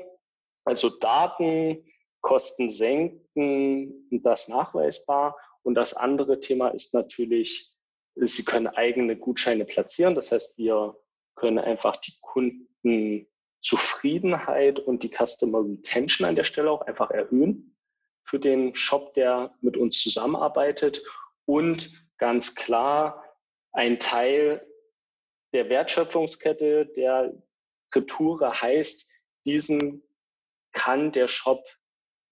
Also 0.63 0.89
Daten, 0.89 1.85
Kosten 2.21 2.71
senken 2.71 4.09
das 4.09 4.47
nachweisbar. 4.47 5.37
Und 5.61 5.75
das 5.75 5.93
andere 5.93 6.39
Thema 6.39 6.69
ist 6.69 6.95
natürlich, 6.95 7.71
Sie 8.15 8.43
können 8.43 8.67
eigene 8.67 9.15
Gutscheine 9.15 9.65
platzieren. 9.65 10.15
Das 10.15 10.31
heißt, 10.31 10.57
wir 10.57 10.97
können 11.35 11.59
einfach 11.59 11.97
die 11.97 12.13
Kundenzufriedenheit 13.65 14.79
und 14.79 15.01
die 15.01 15.09
Customer 15.09 15.59
Retention 15.59 16.27
an 16.27 16.35
der 16.35 16.43
Stelle 16.43 16.69
auch 16.69 16.81
einfach 16.81 17.09
erhöhen 17.09 17.75
für 18.23 18.39
den 18.39 18.75
Shop, 18.75 19.13
der 19.15 19.55
mit 19.61 19.75
uns 19.75 20.01
zusammenarbeitet 20.01 21.01
und 21.45 21.89
ganz 22.17 22.55
klar 22.55 23.23
ein 23.71 23.99
Teil 23.99 24.65
der 25.53 25.69
Wertschöpfungskette 25.69 26.85
der 26.95 27.33
Retoure 27.93 28.61
heißt, 28.61 29.09
diesen 29.45 30.03
kann 30.71 31.11
der 31.11 31.27
Shop 31.27 31.65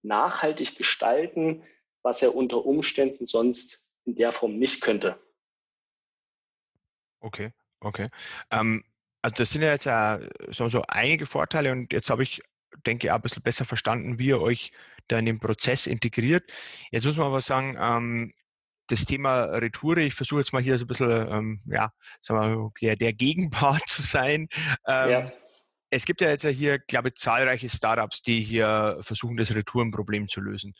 nachhaltig 0.02 0.76
gestalten, 0.76 1.64
was 2.02 2.22
er 2.22 2.34
unter 2.34 2.64
Umständen 2.64 3.26
sonst 3.26 3.88
in 4.04 4.14
der 4.14 4.30
Form 4.32 4.58
nicht 4.58 4.82
könnte. 4.82 5.18
Okay, 7.20 7.52
okay. 7.80 8.08
Ähm, 8.50 8.84
also 9.24 9.36
das 9.36 9.52
sind 9.52 9.62
ja 9.62 9.70
jetzt 9.70 9.86
äh, 9.86 10.28
so, 10.52 10.68
so 10.68 10.82
einige 10.86 11.24
Vorteile 11.24 11.72
und 11.72 11.90
jetzt 11.94 12.10
habe 12.10 12.22
ich, 12.22 12.42
denke 12.84 13.06
ich, 13.06 13.10
auch 13.10 13.16
ein 13.16 13.22
bisschen 13.22 13.42
besser 13.42 13.64
verstanden, 13.64 14.18
wie 14.18 14.26
ihr 14.26 14.40
euch 14.40 14.70
da 15.08 15.18
in 15.18 15.24
den 15.24 15.40
Prozess 15.40 15.86
integriert. 15.86 16.44
Jetzt 16.90 17.06
muss 17.06 17.16
man 17.16 17.28
aber 17.28 17.40
sagen, 17.40 17.74
ähm, 17.80 18.34
das 18.88 19.06
Thema 19.06 19.44
Retoure, 19.44 20.02
ich 20.02 20.12
versuche 20.12 20.40
jetzt 20.40 20.52
mal 20.52 20.60
hier 20.60 20.76
so 20.76 20.84
ein 20.84 20.88
bisschen, 20.88 21.10
ähm, 21.10 21.62
ja, 21.64 21.90
sagen 22.20 22.54
wir, 22.54 22.70
der, 22.82 22.96
der 22.96 23.12
Gegenpart 23.14 23.80
zu 23.88 24.02
sein. 24.02 24.48
Ähm, 24.86 25.10
ja. 25.10 25.32
Es 25.88 26.04
gibt 26.04 26.20
ja 26.20 26.28
jetzt 26.28 26.46
hier, 26.46 26.78
glaube 26.80 27.08
ich, 27.08 27.14
zahlreiche 27.14 27.70
Startups, 27.70 28.20
die 28.20 28.42
hier 28.42 28.98
versuchen, 29.00 29.38
das 29.38 29.54
Retourenproblem 29.54 30.28
zu 30.28 30.42
lösen. 30.42 30.74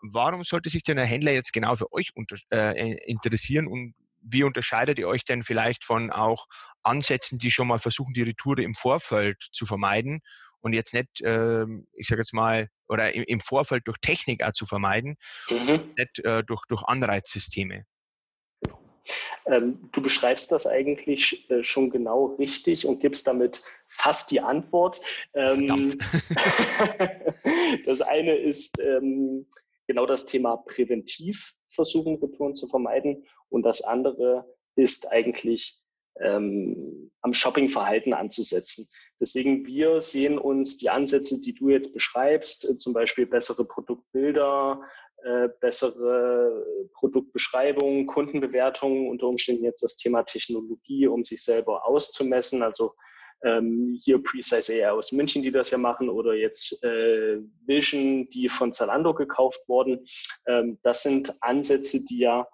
Warum 0.00 0.44
sollte 0.44 0.70
sich 0.70 0.82
denn 0.82 0.98
ein 0.98 1.04
Händler 1.04 1.32
jetzt 1.32 1.52
genau 1.52 1.76
für 1.76 1.92
euch 1.92 2.16
unter, 2.16 2.36
äh, 2.50 2.94
interessieren 3.04 3.66
und 3.66 3.94
wie 4.22 4.44
unterscheidet 4.44 4.98
ihr 4.98 5.08
euch 5.08 5.26
denn 5.26 5.44
vielleicht 5.44 5.84
von 5.84 6.10
auch 6.10 6.46
Ansätzen, 6.82 7.38
die 7.38 7.50
schon 7.50 7.68
mal 7.68 7.78
versuchen, 7.78 8.12
die 8.14 8.22
Retoure 8.22 8.62
im 8.62 8.74
Vorfeld 8.74 9.36
zu 9.52 9.66
vermeiden 9.66 10.20
und 10.60 10.72
jetzt 10.72 10.94
nicht, 10.94 11.20
äh, 11.22 11.64
ich 11.94 12.06
sage 12.06 12.20
jetzt 12.20 12.34
mal, 12.34 12.68
oder 12.88 13.14
im, 13.14 13.24
im, 13.24 13.40
Vorfeld 13.40 13.86
durch 13.86 13.98
Technik 13.98 14.42
auch 14.44 14.52
zu 14.52 14.66
vermeiden, 14.66 15.16
mhm. 15.48 15.92
nicht 15.96 16.18
äh, 16.24 16.42
durch, 16.44 16.62
durch 16.68 16.82
Anreizsysteme? 16.84 17.84
Ähm, 19.46 19.88
du 19.90 20.00
beschreibst 20.00 20.52
das 20.52 20.66
eigentlich 20.66 21.50
äh, 21.50 21.64
schon 21.64 21.90
genau 21.90 22.36
richtig 22.38 22.86
und 22.86 23.00
gibst 23.00 23.26
damit 23.26 23.62
fast 23.88 24.30
die 24.30 24.40
Antwort. 24.40 25.00
Ähm, 25.34 25.98
das 27.86 28.00
eine 28.00 28.34
ist 28.36 28.78
ähm, 28.80 29.48
genau 29.88 30.06
das 30.06 30.26
Thema 30.26 30.58
präventiv 30.58 31.54
versuchen, 31.68 32.16
Retouren 32.16 32.54
zu 32.54 32.68
vermeiden. 32.68 33.26
Und 33.48 33.64
das 33.64 33.82
andere 33.82 34.46
ist 34.76 35.10
eigentlich 35.10 35.81
ähm, 36.20 37.10
am 37.20 37.34
Shoppingverhalten 37.34 38.12
anzusetzen. 38.12 38.88
Deswegen, 39.20 39.66
wir 39.66 40.00
sehen 40.00 40.38
uns 40.38 40.76
die 40.78 40.90
Ansätze, 40.90 41.40
die 41.40 41.54
du 41.54 41.68
jetzt 41.68 41.94
beschreibst, 41.94 42.68
äh, 42.68 42.76
zum 42.76 42.92
Beispiel 42.92 43.26
bessere 43.26 43.64
Produktbilder, 43.66 44.82
äh, 45.24 45.48
bessere 45.60 46.66
Produktbeschreibungen, 46.94 48.06
Kundenbewertungen, 48.06 49.08
unter 49.08 49.28
Umständen 49.28 49.64
jetzt 49.64 49.82
das 49.82 49.96
Thema 49.96 50.24
Technologie, 50.24 51.06
um 51.06 51.22
sich 51.22 51.44
selber 51.44 51.86
auszumessen. 51.86 52.62
Also 52.62 52.94
ähm, 53.44 53.98
hier 54.02 54.22
Precise 54.22 54.72
AI 54.72 54.90
aus 54.90 55.12
München, 55.12 55.42
die 55.42 55.52
das 55.52 55.70
ja 55.70 55.78
machen, 55.78 56.08
oder 56.08 56.34
jetzt 56.34 56.82
äh, 56.84 57.38
Vision, 57.66 58.28
die 58.30 58.48
von 58.48 58.72
Zalando 58.72 59.14
gekauft 59.14 59.60
wurden. 59.68 60.06
Ähm, 60.46 60.78
das 60.82 61.02
sind 61.02 61.32
Ansätze, 61.40 62.04
die 62.04 62.18
ja 62.18 62.46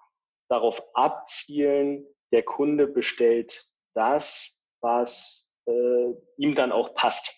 darauf 0.49 0.83
abzielen, 0.93 2.05
der 2.31 2.43
Kunde 2.43 2.87
bestellt 2.87 3.63
das, 3.93 4.61
was 4.81 5.61
äh, 5.65 6.13
ihm 6.37 6.55
dann 6.55 6.71
auch 6.71 6.93
passt. 6.95 7.35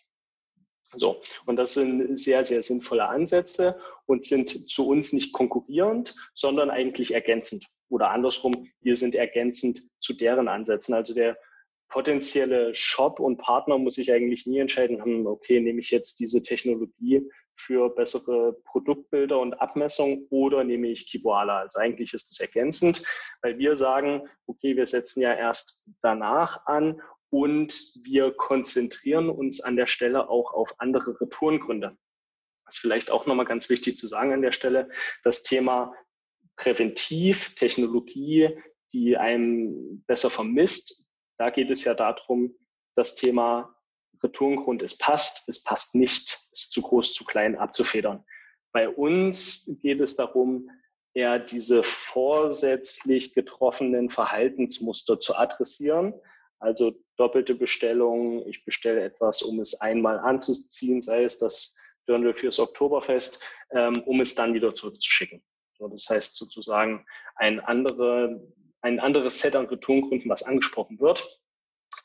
So, 0.94 1.22
und 1.46 1.56
das 1.56 1.74
sind 1.74 2.18
sehr, 2.20 2.44
sehr 2.44 2.64
sinnvolle 2.64 3.08
Ansätze 3.08 3.80
und 4.06 4.26
sind 4.26 4.70
zu 4.70 4.88
uns 4.88 5.14
nicht 5.14 5.32
konkurrierend, 5.32 6.14
sondern 6.34 6.70
eigentlich 6.70 7.14
ergänzend. 7.14 7.66
Oder 7.90 8.12
andersrum, 8.12 8.70
wir 8.82 8.96
sind 8.96 9.16
ergänzend 9.16 9.84
zu 10.00 10.14
deren 10.14 10.48
Ansätzen. 10.48 10.94
Also 10.94 11.14
der 11.14 11.38
potenzielle 11.92 12.74
Shop 12.74 13.20
und 13.20 13.38
Partner 13.38 13.78
muss 13.78 13.96
sich 13.96 14.12
eigentlich 14.12 14.48
nie 14.48 14.60
entscheiden, 14.60 15.04
hm, 15.04 15.28
okay, 15.28 15.60
nehme 15.60 15.82
ich 15.82 15.92
jetzt 15.92 16.20
diese 16.20 16.42
Technologie 16.42 17.30
für 17.54 17.90
bessere 17.90 18.54
Produktbilder 18.64 19.40
und 19.40 19.56
Abmessung 19.56 20.26
oder 20.30 20.64
nehme 20.64 20.88
ich 20.88 21.08
Kiboala? 21.08 21.60
Also 21.60 21.80
eigentlich 21.80 22.14
ist 22.14 22.32
es 22.32 22.40
ergänzend, 22.40 23.04
weil 23.42 23.60
wir 23.60 23.76
sagen, 23.76 24.28
okay, 24.48 24.76
wir 24.76 24.86
setzen 24.86 25.22
ja 25.22 25.34
erst 25.34 25.90
danach 26.02 26.66
an 26.66 27.02
und 27.30 27.78
wir 28.04 28.32
konzentrieren 28.32 29.30
uns 29.30 29.62
an 29.62 29.76
der 29.76 29.88
Stelle 29.88 30.30
auch 30.30 30.54
auf 30.54 30.76
andere 30.80 31.20
Retourengründe. 31.20 31.98
Das 32.66 32.76
ist 32.76 32.82
vielleicht 32.82 33.12
auch 33.12 33.26
nochmal 33.26 33.46
ganz 33.46 33.70
wichtig 33.70 33.98
zu 33.98 34.08
sagen 34.08 34.32
an 34.32 34.42
der 34.42 34.54
Stelle. 34.54 34.90
Das 35.24 35.44
Thema 35.44 35.94
Präventiv, 36.56 37.54
Technologie, 37.56 38.50
die 38.94 39.18
einem 39.18 40.04
besser 40.08 40.30
vermisst, 40.30 41.06
da 41.38 41.50
geht 41.50 41.72
es 41.72 41.84
ja 41.84 41.94
darum, 41.94 42.56
das 42.96 43.16
Thema 43.16 43.76
Retourengrund, 44.24 44.82
es 44.84 44.98
passt, 44.98 45.48
es 45.48 45.64
passt 45.64 45.96
nicht, 45.96 46.40
ist 46.52 46.72
zu 46.72 46.82
groß, 46.82 47.14
zu 47.14 47.26
klein 47.26 47.58
abzufedern. 47.58 48.24
Bei 48.72 48.88
uns 48.90 49.70
geht 49.82 50.00
es 50.00 50.16
darum, 50.16 50.70
eher 51.14 51.40
diese 51.40 51.84
vorsätzlich 51.84 53.34
getroffenen 53.34 54.10
Verhaltensmuster 54.10 55.20
zu 55.20 55.36
adressieren. 55.36 56.14
Also 56.60 56.94
doppelte 57.18 57.56
Bestellung, 57.56 58.46
ich 58.48 58.64
bestelle 58.64 59.04
etwas, 59.04 59.42
um 59.42 59.60
es 59.60 59.82
einmal 59.82 60.20
anzuziehen, 60.20 61.02
sei 61.02 61.24
es 61.24 61.38
das 61.38 61.78
Dirndl 62.08 62.34
fürs 62.34 62.60
Oktoberfest, 62.60 63.44
ähm, 63.72 64.02
um 64.06 64.22
es 64.22 64.36
dann 64.36 64.54
wieder 64.54 64.74
zurückzuschicken. 64.74 65.44
Das 65.80 66.10
heißt 66.10 66.36
sozusagen 66.36 67.06
ein 67.36 67.60
andere, 67.60 68.40
ein 68.82 69.00
anderes 69.00 69.40
Set 69.40 69.56
an 69.56 69.68
Returngründen, 69.68 70.30
was 70.30 70.44
angesprochen 70.44 71.00
wird 71.00 71.42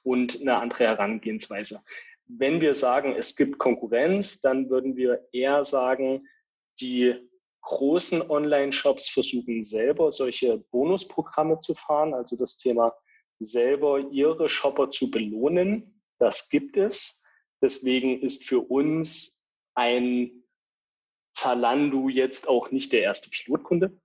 und 0.03 0.41
eine 0.41 0.57
andere 0.57 0.85
Herangehensweise. 0.85 1.81
Wenn 2.27 2.61
wir 2.61 2.75
sagen, 2.75 3.15
es 3.17 3.37
gibt 3.37 3.59
Konkurrenz, 3.59 4.41
dann 4.41 4.69
würden 4.69 4.97
wir 4.97 5.27
eher 5.33 5.65
sagen, 5.65 6.27
die 6.81 7.15
großen 7.63 8.31
Online-Shops 8.31 9.09
versuchen 9.09 9.63
selber 9.63 10.13
solche 10.13 10.59
Bonusprogramme 10.59 11.59
zu 11.59 11.75
fahren, 11.75 12.15
also 12.15 12.37
das 12.37 12.59
Thema 12.59 12.97
selber 13.39 14.01
ihre 14.11 14.49
Shopper 14.49 14.91
zu 14.91 15.11
belohnen. 15.11 16.03
Das 16.19 16.49
gibt 16.49 16.77
es. 16.77 17.25
Deswegen 17.61 18.21
ist 18.21 18.45
für 18.45 18.61
uns 18.61 19.51
ein 19.75 20.45
Zalando 21.35 22.09
jetzt 22.09 22.49
auch 22.49 22.71
nicht 22.71 22.93
der 22.93 23.03
erste 23.03 23.31
Pilotkunde 23.31 23.99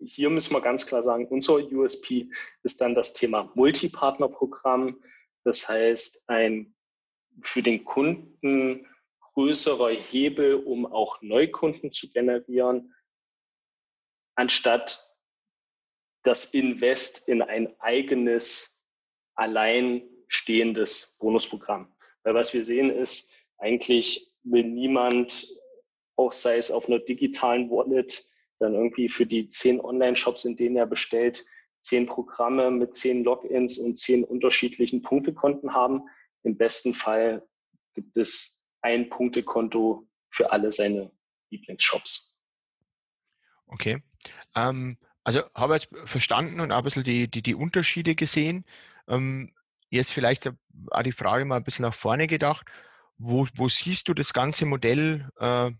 hier 0.00 0.30
müssen 0.30 0.54
wir 0.54 0.60
ganz 0.60 0.86
klar 0.86 1.02
sagen, 1.02 1.26
unser 1.26 1.56
USP 1.56 2.30
ist 2.62 2.80
dann 2.80 2.94
das 2.94 3.12
Thema 3.12 3.50
Multipartnerprogramm. 3.54 5.02
Das 5.44 5.68
heißt, 5.68 6.28
ein 6.28 6.74
für 7.42 7.62
den 7.62 7.84
Kunden 7.84 8.86
größerer 9.34 9.90
Hebel, 9.90 10.54
um 10.54 10.86
auch 10.86 11.22
Neukunden 11.22 11.92
zu 11.92 12.10
generieren, 12.10 12.94
anstatt 14.34 15.08
das 16.22 16.46
Invest 16.46 17.28
in 17.28 17.42
ein 17.42 17.74
eigenes, 17.80 18.82
alleinstehendes 19.34 21.16
Bonusprogramm. 21.18 21.94
Weil 22.22 22.34
was 22.34 22.52
wir 22.52 22.64
sehen 22.64 22.90
ist, 22.90 23.32
eigentlich 23.58 24.34
will 24.42 24.64
niemand, 24.64 25.46
auch 26.16 26.32
sei 26.32 26.56
es 26.56 26.70
auf 26.70 26.88
einer 26.88 26.98
digitalen 26.98 27.70
Wallet, 27.70 28.29
dann 28.60 28.74
irgendwie 28.74 29.08
für 29.08 29.26
die 29.26 29.48
zehn 29.48 29.80
Online-Shops, 29.80 30.44
in 30.44 30.56
denen 30.56 30.76
er 30.76 30.86
bestellt, 30.86 31.44
zehn 31.80 32.06
Programme 32.06 32.70
mit 32.70 32.96
zehn 32.96 33.24
Logins 33.24 33.78
und 33.78 33.98
zehn 33.98 34.22
unterschiedlichen 34.22 35.02
Punktekonten 35.02 35.74
haben. 35.74 36.02
Im 36.42 36.56
besten 36.56 36.94
Fall 36.94 37.46
gibt 37.94 38.16
es 38.16 38.62
ein 38.82 39.08
Punktekonto 39.08 40.06
für 40.30 40.52
alle 40.52 40.72
seine 40.72 41.10
Lieblingsshops. 41.50 42.38
Okay. 43.66 44.02
Ähm, 44.54 44.98
also 45.24 45.42
habe 45.54 45.76
ich 45.76 45.88
verstanden 46.04 46.60
und 46.60 46.72
auch 46.72 46.78
ein 46.78 46.84
bisschen 46.84 47.04
die, 47.04 47.30
die, 47.30 47.42
die 47.42 47.54
Unterschiede 47.54 48.14
gesehen. 48.14 48.64
Ähm, 49.08 49.52
jetzt 49.88 50.12
vielleicht 50.12 50.50
auch 50.90 51.02
die 51.02 51.12
Frage 51.12 51.44
mal 51.44 51.56
ein 51.56 51.64
bisschen 51.64 51.84
nach 51.84 51.94
vorne 51.94 52.26
gedacht. 52.26 52.66
Wo, 53.18 53.46
wo 53.54 53.68
siehst 53.68 54.08
du 54.08 54.14
das 54.14 54.32
ganze 54.32 54.64
Modell 54.64 55.28
äh, 55.38 55.70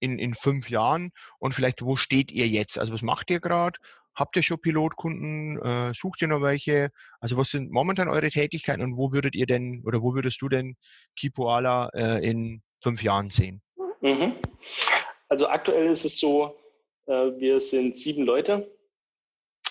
in, 0.00 0.18
in 0.18 0.34
fünf 0.34 0.70
Jahren 0.70 1.12
und 1.38 1.54
vielleicht, 1.54 1.82
wo 1.82 1.96
steht 1.96 2.32
ihr 2.32 2.48
jetzt? 2.48 2.78
Also 2.78 2.92
was 2.92 3.02
macht 3.02 3.30
ihr 3.30 3.40
gerade? 3.40 3.78
Habt 4.14 4.36
ihr 4.36 4.42
schon 4.42 4.60
Pilotkunden? 4.60 5.60
Äh, 5.62 5.94
sucht 5.94 6.22
ihr 6.22 6.28
noch 6.28 6.42
welche? 6.42 6.90
Also 7.20 7.36
was 7.36 7.50
sind 7.50 7.70
momentan 7.70 8.08
eure 8.08 8.28
Tätigkeiten 8.28 8.82
und 8.82 8.98
wo 8.98 9.12
würdet 9.12 9.34
ihr 9.34 9.46
denn 9.46 9.82
oder 9.86 10.02
wo 10.02 10.14
würdest 10.14 10.42
du 10.42 10.48
denn 10.48 10.76
Kipoala 11.16 11.90
äh, 11.94 12.28
in 12.28 12.62
fünf 12.82 13.02
Jahren 13.02 13.30
sehen? 13.30 13.62
Mhm. 14.00 14.34
Also 15.28 15.46
aktuell 15.48 15.90
ist 15.90 16.04
es 16.04 16.18
so, 16.18 16.58
äh, 17.06 17.12
wir 17.12 17.60
sind 17.60 17.96
sieben 17.96 18.24
Leute, 18.24 18.70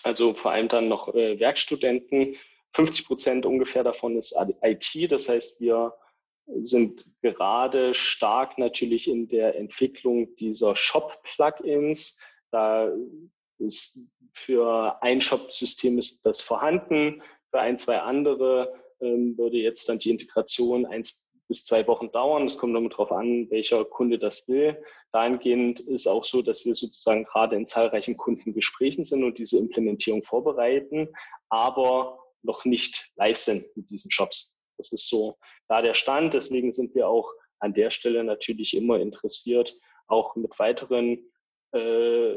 also 0.04 0.34
vor 0.34 0.52
allem 0.52 0.70
dann 0.70 0.88
noch 0.88 1.14
äh, 1.14 1.40
Werkstudenten. 1.40 2.36
50 2.74 3.08
Prozent 3.08 3.46
ungefähr 3.46 3.84
davon 3.84 4.16
ist 4.16 4.36
IT, 4.62 5.12
das 5.12 5.28
heißt, 5.28 5.60
wir 5.60 5.94
sind 6.62 7.06
gerade 7.22 7.94
stark 7.94 8.58
natürlich 8.58 9.08
in 9.08 9.28
der 9.28 9.56
Entwicklung 9.56 10.36
dieser 10.38 10.76
Shop-Plugins. 10.76 12.20
Da 12.52 12.92
ist 13.60 14.00
für 14.34 15.02
ein 15.02 15.22
Shop-System 15.22 15.98
ist 15.98 16.26
das 16.26 16.42
vorhanden, 16.42 17.22
für 17.52 17.60
ein, 17.60 17.78
zwei 17.78 18.00
andere 18.00 18.74
ähm, 19.02 19.38
würde 19.38 19.58
jetzt 19.58 19.90
dann 19.90 20.00
die 20.00 20.12
Integration 20.12 20.86
eins 20.86 21.28
bis 21.48 21.66
zwei 21.66 21.88
Wochen 21.88 22.12
dauern. 22.12 22.46
Es 22.46 22.58
kommt 22.58 22.76
damit 22.76 22.94
darauf 22.94 23.12
an, 23.12 23.50
welcher 23.50 23.84
Kunde 23.86 24.20
das 24.20 24.48
will. 24.48 24.82
Dahingehend 25.12 25.80
ist 25.80 26.08
auch 26.08 26.24
so, 26.24 26.42
dass 26.44 26.64
wir 26.64 26.76
sozusagen 26.76 27.24
gerade 27.26 27.56
in 27.56 27.66
zahlreichen 27.66 28.18
Kundengesprächen 28.18 29.04
sind 29.04 29.24
und 29.24 29.40
diese 29.40 29.58
Implementierung 29.58 30.22
vorbereiten. 30.22 31.10
Aber 31.50 32.20
noch 32.44 32.66
nicht 32.66 33.12
live 33.16 33.38
sind 33.38 33.66
mit 33.76 33.90
diesen 33.90 34.12
Shops. 34.12 34.59
Das 34.80 34.92
ist 34.92 35.08
so 35.08 35.38
da 35.68 35.82
der 35.82 35.94
Stand. 35.94 36.34
Deswegen 36.34 36.74
sind 36.74 36.96
wir 36.96 37.08
auch 37.08 37.32
an 37.60 37.74
der 37.74 37.92
Stelle 37.92 38.24
natürlich 38.24 38.76
immer 38.76 39.00
interessiert, 39.00 39.78
auch 40.08 40.36
mit 40.36 40.58
weiteren 40.58 41.30
äh, 41.74 42.36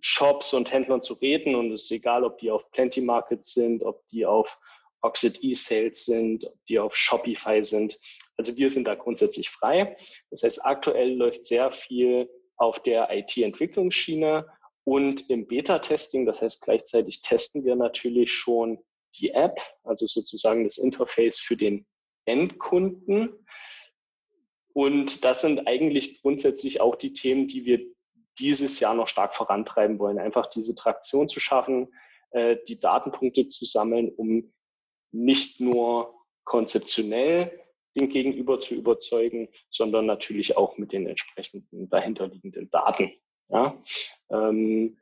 Shops 0.00 0.54
und 0.54 0.72
Händlern 0.72 1.02
zu 1.02 1.14
reden. 1.14 1.54
Und 1.54 1.72
es 1.72 1.84
ist 1.84 1.90
egal, 1.90 2.24
ob 2.24 2.38
die 2.38 2.50
auf 2.50 2.70
Plenty 2.70 3.02
Market 3.02 3.44
sind, 3.44 3.82
ob 3.82 4.06
die 4.08 4.24
auf 4.24 4.58
Oxid 5.02 5.42
E-Sales 5.42 6.04
sind, 6.04 6.44
ob 6.44 6.66
die 6.68 6.78
auf 6.78 6.96
Shopify 6.96 7.62
sind. 7.62 7.98
Also 8.36 8.56
wir 8.56 8.70
sind 8.70 8.86
da 8.86 8.94
grundsätzlich 8.94 9.50
frei. 9.50 9.96
Das 10.30 10.42
heißt, 10.42 10.64
aktuell 10.64 11.14
läuft 11.14 11.46
sehr 11.46 11.70
viel 11.70 12.30
auf 12.56 12.80
der 12.80 13.08
IT-Entwicklungsschiene 13.10 14.46
und 14.84 15.28
im 15.30 15.46
Beta-Testing. 15.46 16.26
Das 16.26 16.42
heißt, 16.42 16.62
gleichzeitig 16.62 17.22
testen 17.22 17.64
wir 17.64 17.76
natürlich 17.76 18.32
schon 18.32 18.78
die 19.18 19.30
App, 19.30 19.60
also 19.84 20.06
sozusagen 20.06 20.64
das 20.64 20.78
Interface 20.78 21.38
für 21.38 21.56
den 21.56 21.86
Endkunden. 22.24 23.30
Und 24.72 25.24
das 25.24 25.42
sind 25.42 25.66
eigentlich 25.66 26.22
grundsätzlich 26.22 26.80
auch 26.80 26.96
die 26.96 27.12
Themen, 27.12 27.48
die 27.48 27.64
wir 27.64 27.80
dieses 28.38 28.80
Jahr 28.80 28.94
noch 28.94 29.08
stark 29.08 29.34
vorantreiben 29.34 29.98
wollen. 29.98 30.18
Einfach 30.18 30.48
diese 30.48 30.74
Traktion 30.74 31.28
zu 31.28 31.40
schaffen, 31.40 31.92
äh, 32.30 32.56
die 32.68 32.78
Datenpunkte 32.78 33.48
zu 33.48 33.64
sammeln, 33.66 34.10
um 34.10 34.52
nicht 35.10 35.60
nur 35.60 36.14
konzeptionell 36.44 37.60
den 37.94 38.08
Gegenüber 38.08 38.58
zu 38.58 38.74
überzeugen, 38.74 39.48
sondern 39.70 40.06
natürlich 40.06 40.56
auch 40.56 40.78
mit 40.78 40.92
den 40.92 41.06
entsprechenden 41.06 41.90
dahinterliegenden 41.90 42.70
Daten. 42.70 43.12
Ja? 43.48 43.82
Ähm, 44.30 44.98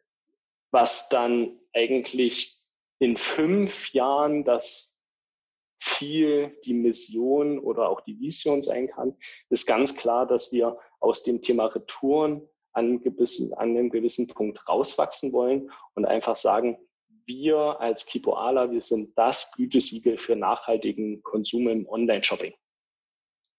was 0.72 1.08
dann 1.08 1.60
eigentlich 1.72 2.59
in 3.00 3.16
fünf 3.16 3.92
Jahren 3.92 4.44
das 4.44 5.02
Ziel, 5.78 6.56
die 6.64 6.74
Mission 6.74 7.58
oder 7.58 7.88
auch 7.88 8.02
die 8.02 8.20
Vision 8.20 8.62
sein 8.62 8.88
kann, 8.88 9.16
ist 9.48 9.66
ganz 9.66 9.96
klar, 9.96 10.26
dass 10.26 10.52
wir 10.52 10.78
aus 11.00 11.22
dem 11.22 11.40
Thema 11.40 11.66
Retouren 11.66 12.46
an 12.72 12.84
einem 12.84 13.00
gewissen, 13.00 13.54
an 13.54 13.70
einem 13.70 13.90
gewissen 13.90 14.28
Punkt 14.28 14.68
rauswachsen 14.68 15.32
wollen 15.32 15.72
und 15.94 16.04
einfach 16.04 16.36
sagen, 16.36 16.78
wir 17.24 17.80
als 17.80 18.06
Kipoala, 18.06 18.70
wir 18.70 18.82
sind 18.82 19.16
das 19.16 19.52
Gütesiegel 19.52 20.18
für 20.18 20.36
nachhaltigen 20.36 21.22
Konsum 21.22 21.68
im 21.68 21.88
Online-Shopping. 21.88 22.54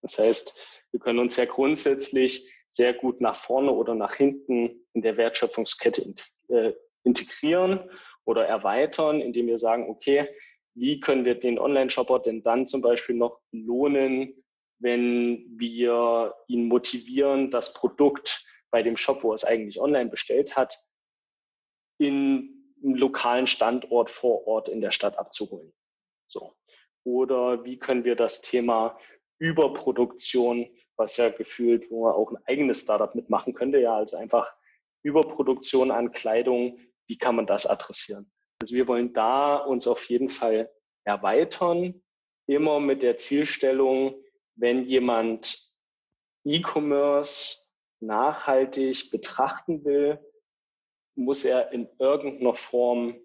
Das 0.01 0.19
heißt, 0.19 0.59
wir 0.91 0.99
können 0.99 1.19
uns 1.19 1.35
ja 1.37 1.45
grundsätzlich 1.45 2.47
sehr 2.67 2.93
gut 2.93 3.21
nach 3.21 3.35
vorne 3.35 3.71
oder 3.71 3.95
nach 3.95 4.15
hinten 4.15 4.85
in 4.93 5.01
der 5.01 5.17
Wertschöpfungskette 5.17 6.13
äh, 6.49 6.73
integrieren 7.03 7.89
oder 8.25 8.45
erweitern, 8.45 9.21
indem 9.21 9.47
wir 9.47 9.59
sagen, 9.59 9.89
okay, 9.89 10.27
wie 10.73 10.99
können 10.99 11.25
wir 11.25 11.35
den 11.35 11.59
Online-Shopper 11.59 12.19
denn 12.19 12.43
dann 12.43 12.65
zum 12.65 12.81
Beispiel 12.81 13.15
noch 13.15 13.41
lohnen, 13.51 14.43
wenn 14.79 15.45
wir 15.57 16.33
ihn 16.47 16.67
motivieren, 16.67 17.51
das 17.51 17.73
Produkt 17.73 18.45
bei 18.71 18.81
dem 18.81 18.97
Shop, 18.97 19.23
wo 19.23 19.31
er 19.31 19.35
es 19.35 19.43
eigentlich 19.43 19.79
online 19.79 20.09
bestellt 20.09 20.55
hat, 20.55 20.79
in 21.99 22.73
einem 22.83 22.95
lokalen 22.95 23.47
Standort 23.47 24.09
vor 24.09 24.47
Ort 24.47 24.69
in 24.69 24.81
der 24.81 24.91
Stadt 24.91 25.17
abzuholen. 25.19 25.71
So. 26.27 26.55
Oder 27.03 27.63
wie 27.63 27.77
können 27.77 28.05
wir 28.05 28.15
das 28.15 28.41
Thema 28.41 28.97
Überproduktion, 29.39 30.67
was 30.95 31.17
ja 31.17 31.29
gefühlt, 31.29 31.89
wo 31.91 32.05
man 32.05 32.13
auch 32.13 32.31
ein 32.31 32.37
eigenes 32.45 32.81
Startup 32.81 33.13
mitmachen 33.13 33.53
könnte, 33.53 33.79
ja, 33.79 33.95
also 33.95 34.17
einfach 34.17 34.53
Überproduktion 35.03 35.91
an 35.91 36.11
Kleidung, 36.11 36.79
wie 37.11 37.17
kann 37.17 37.35
man 37.35 37.45
das 37.45 37.65
adressieren? 37.65 38.31
Also 38.61 38.73
wir 38.73 38.87
wollen 38.87 39.13
da 39.13 39.57
uns 39.57 39.85
auf 39.85 40.05
jeden 40.05 40.29
Fall 40.29 40.71
erweitern, 41.03 42.01
immer 42.47 42.79
mit 42.79 43.03
der 43.03 43.17
Zielstellung, 43.17 44.15
wenn 44.55 44.85
jemand 44.85 45.59
E-Commerce 46.45 47.59
nachhaltig 47.99 49.11
betrachten 49.11 49.83
will, 49.83 50.25
muss 51.15 51.43
er 51.43 51.73
in 51.73 51.89
irgendeiner 51.99 52.55
Form 52.55 53.19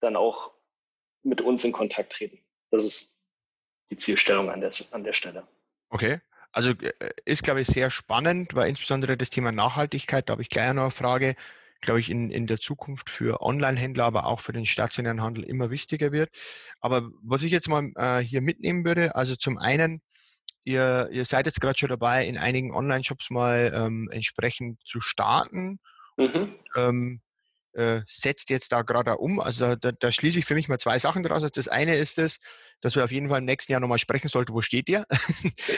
dann 0.00 0.16
auch 0.16 0.52
mit 1.22 1.40
uns 1.42 1.62
in 1.62 1.70
Kontakt 1.70 2.14
treten. 2.14 2.44
Das 2.72 2.84
ist 2.84 3.22
die 3.90 3.96
Zielstellung 3.96 4.50
an 4.50 4.60
der, 4.60 4.72
an 4.90 5.04
der 5.04 5.12
Stelle. 5.12 5.46
Okay. 5.90 6.20
Also 6.50 6.70
äh, 6.70 6.92
ist, 7.24 7.44
glaube 7.44 7.60
ich, 7.60 7.68
sehr 7.68 7.92
spannend, 7.92 8.56
weil 8.56 8.68
insbesondere 8.68 9.16
das 9.16 9.30
Thema 9.30 9.52
Nachhaltigkeit, 9.52 10.28
da 10.28 10.32
habe 10.32 10.42
ich 10.42 10.48
gleich 10.48 10.72
noch 10.72 10.82
eine 10.82 10.90
Frage, 10.90 11.36
glaube 11.80 12.00
ich, 12.00 12.10
in, 12.10 12.30
in 12.30 12.46
der 12.46 12.58
Zukunft 12.58 13.10
für 13.10 13.40
Online-Händler, 13.42 14.04
aber 14.04 14.26
auch 14.26 14.40
für 14.40 14.52
den 14.52 14.66
stationären 14.66 15.22
Handel 15.22 15.44
immer 15.44 15.70
wichtiger 15.70 16.12
wird. 16.12 16.30
Aber 16.80 17.08
was 17.22 17.42
ich 17.42 17.52
jetzt 17.52 17.68
mal 17.68 17.90
äh, 17.96 18.18
hier 18.20 18.40
mitnehmen 18.40 18.84
würde, 18.84 19.14
also 19.14 19.36
zum 19.36 19.58
einen, 19.58 20.00
ihr, 20.64 21.08
ihr 21.12 21.24
seid 21.24 21.46
jetzt 21.46 21.60
gerade 21.60 21.78
schon 21.78 21.88
dabei, 21.88 22.26
in 22.26 22.38
einigen 22.38 22.74
Online-Shops 22.74 23.30
mal 23.30 23.72
ähm, 23.74 24.08
entsprechend 24.12 24.78
zu 24.84 25.00
starten. 25.00 25.78
Mhm. 26.16 26.54
Ähm, 26.76 27.20
äh, 27.72 28.00
setzt 28.06 28.50
jetzt 28.50 28.72
da 28.72 28.82
gerade 28.82 29.16
um. 29.16 29.40
Also 29.40 29.76
da, 29.76 29.90
da, 29.92 30.12
schließe 30.12 30.40
ich 30.40 30.44
für 30.44 30.54
mich 30.54 30.68
mal 30.68 30.78
zwei 30.78 30.98
Sachen 30.98 31.22
daraus. 31.22 31.42
Also 31.42 31.52
das 31.54 31.68
eine 31.68 31.96
ist 31.96 32.18
es, 32.18 32.40
dass 32.80 32.96
wir 32.96 33.04
auf 33.04 33.12
jeden 33.12 33.28
Fall 33.28 33.38
im 33.38 33.44
nächsten 33.44 33.72
Jahr 33.72 33.80
nochmal 33.80 33.98
sprechen 33.98 34.28
sollten, 34.28 34.52
wo 34.52 34.62
steht 34.62 34.88
ihr? 34.88 35.06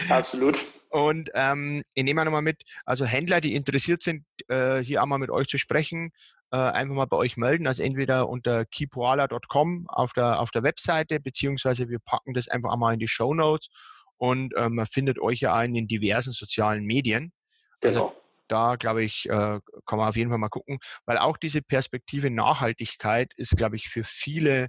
Absolut. 0.09 0.65
Und 0.92 1.31
ähm, 1.33 1.83
ich 1.94 2.05
nehme 2.05 2.22
nochmal 2.22 2.42
mit, 2.42 2.62
also 2.85 3.07
Händler, 3.07 3.40
die 3.40 3.55
interessiert 3.55 4.02
sind, 4.02 4.26
äh, 4.48 4.85
hier 4.85 5.02
auch 5.02 5.07
mal 5.07 5.16
mit 5.16 5.31
euch 5.31 5.48
zu 5.48 5.57
sprechen, 5.57 6.11
äh, 6.50 6.59
einfach 6.59 6.94
mal 6.94 7.07
bei 7.07 7.16
euch 7.16 7.38
melden. 7.38 7.66
Also 7.66 7.83
entweder 7.83 8.28
unter 8.28 8.66
keepoala.com 8.66 9.87
auf 9.88 10.12
der, 10.12 10.38
auf 10.38 10.50
der 10.50 10.62
Webseite, 10.62 11.18
beziehungsweise 11.18 11.88
wir 11.88 11.98
packen 12.05 12.35
das 12.35 12.48
einfach 12.48 12.70
einmal 12.70 12.92
in 12.92 12.98
die 12.98 13.09
Show 13.09 13.33
Notes 13.33 13.70
und 14.18 14.55
äh, 14.55 14.68
man 14.68 14.85
findet 14.85 15.18
euch 15.18 15.40
ja 15.40 15.57
auch 15.59 15.62
in 15.62 15.72
den 15.72 15.88
diversen 15.88 16.33
sozialen 16.33 16.85
Medien. 16.85 17.33
Also 17.81 17.98
genau. 17.98 18.09
Also 18.09 18.22
da, 18.48 18.76
glaube 18.76 19.02
ich, 19.02 19.26
äh, 19.31 19.61
kann 19.87 19.98
man 19.98 20.09
auf 20.11 20.16
jeden 20.16 20.28
Fall 20.28 20.38
mal 20.38 20.50
gucken, 20.50 20.78
weil 21.07 21.16
auch 21.16 21.38
diese 21.38 21.62
Perspektive 21.62 22.28
Nachhaltigkeit 22.28 23.33
ist, 23.37 23.57
glaube 23.57 23.76
ich, 23.76 23.88
für 23.88 24.05
viele 24.05 24.68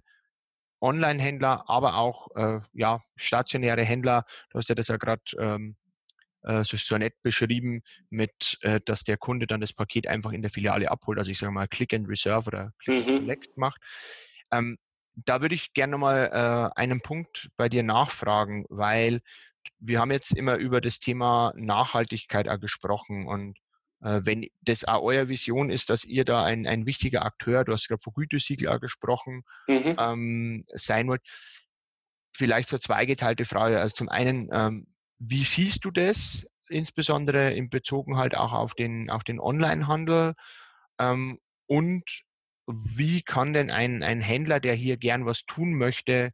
Online-Händler, 0.80 1.66
aber 1.68 1.98
auch 1.98 2.30
äh, 2.36 2.60
ja, 2.72 3.00
stationäre 3.18 3.84
Händler, 3.84 4.24
du 4.52 4.58
hast 4.58 4.70
ja 4.70 4.76
das 4.76 4.88
ja 4.88 4.96
gerade 4.96 5.22
ähm, 5.38 5.76
äh, 6.44 6.64
so, 6.64 6.78
so 6.78 6.98
nett 6.98 7.16
beschrieben, 7.22 7.82
mit, 8.10 8.58
äh, 8.62 8.80
dass 8.86 9.04
der 9.04 9.18
Kunde 9.18 9.48
dann 9.48 9.62
das 9.62 9.74
Paket 9.74 10.08
einfach 10.08 10.32
in 10.32 10.42
der 10.42 10.52
Filiale 10.52 10.90
abholt, 10.90 11.18
also 11.18 11.32
ich 11.32 11.38
sage 11.38 11.52
mal 11.52 11.68
Click 11.68 11.94
and 11.94 12.08
Reserve 12.08 12.48
oder 12.48 12.74
Click 12.80 13.06
mhm. 13.06 13.14
and 13.14 13.20
Collect 13.22 13.58
macht. 13.58 13.82
Ähm, 14.52 14.78
da 15.16 15.42
würde 15.42 15.56
ich 15.56 15.74
gerne 15.74 15.92
nochmal 15.92 16.30
äh, 16.34 16.80
einen 16.80 17.02
Punkt 17.02 17.50
bei 17.56 17.70
dir 17.70 17.84
nachfragen, 17.84 18.66
weil 18.70 19.22
wir 19.80 20.00
haben 20.00 20.12
jetzt 20.12 20.36
immer 20.36 20.56
über 20.56 20.82
das 20.82 21.00
Thema 21.00 21.54
Nachhaltigkeit 21.56 22.48
gesprochen 22.60 23.28
und 23.28 23.58
äh, 24.04 24.22
wenn 24.24 24.48
das 24.62 24.84
auch 24.84 25.02
eure 25.02 25.30
Vision 25.30 25.70
ist, 25.70 25.90
dass 25.90 26.04
ihr 26.04 26.26
da 26.26 26.44
ein, 26.44 26.68
ein 26.68 26.86
wichtiger 26.86 27.26
Akteur, 27.26 27.64
du 27.64 27.72
hast 27.72 27.88
gerade 27.88 28.02
von 28.02 28.14
Gütesiegel 28.14 28.80
gesprochen, 28.80 29.44
mhm. 29.68 29.96
ähm, 29.98 30.64
sein 30.74 31.08
wollt. 31.08 31.22
Vielleicht 32.36 32.70
so 32.70 32.78
zweigeteilte 32.78 33.46
Frage. 33.46 33.80
Also 33.80 33.96
zum 33.96 34.10
einen, 34.10 34.50
ähm, 34.52 34.88
wie 35.26 35.44
siehst 35.44 35.86
du 35.86 35.92
das, 35.92 36.46
insbesondere 36.70 37.54
in 37.54 37.70
Bezug 37.70 38.08
halt 38.16 38.36
auch 38.36 38.52
auf 38.52 38.74
den, 38.74 39.10
auf 39.10 39.24
den 39.24 39.40
Onlinehandel? 39.40 40.34
Ähm, 41.00 41.40
und 41.68 42.04
wie 42.68 43.22
kann 43.22 43.54
denn 43.54 43.72
ein, 43.72 44.04
ein 44.04 44.22
Händler, 44.22 44.60
der 44.60 44.74
hier 44.74 44.98
gern 44.98 45.26
was 45.26 45.46
tun 45.46 45.74
möchte, 45.74 46.32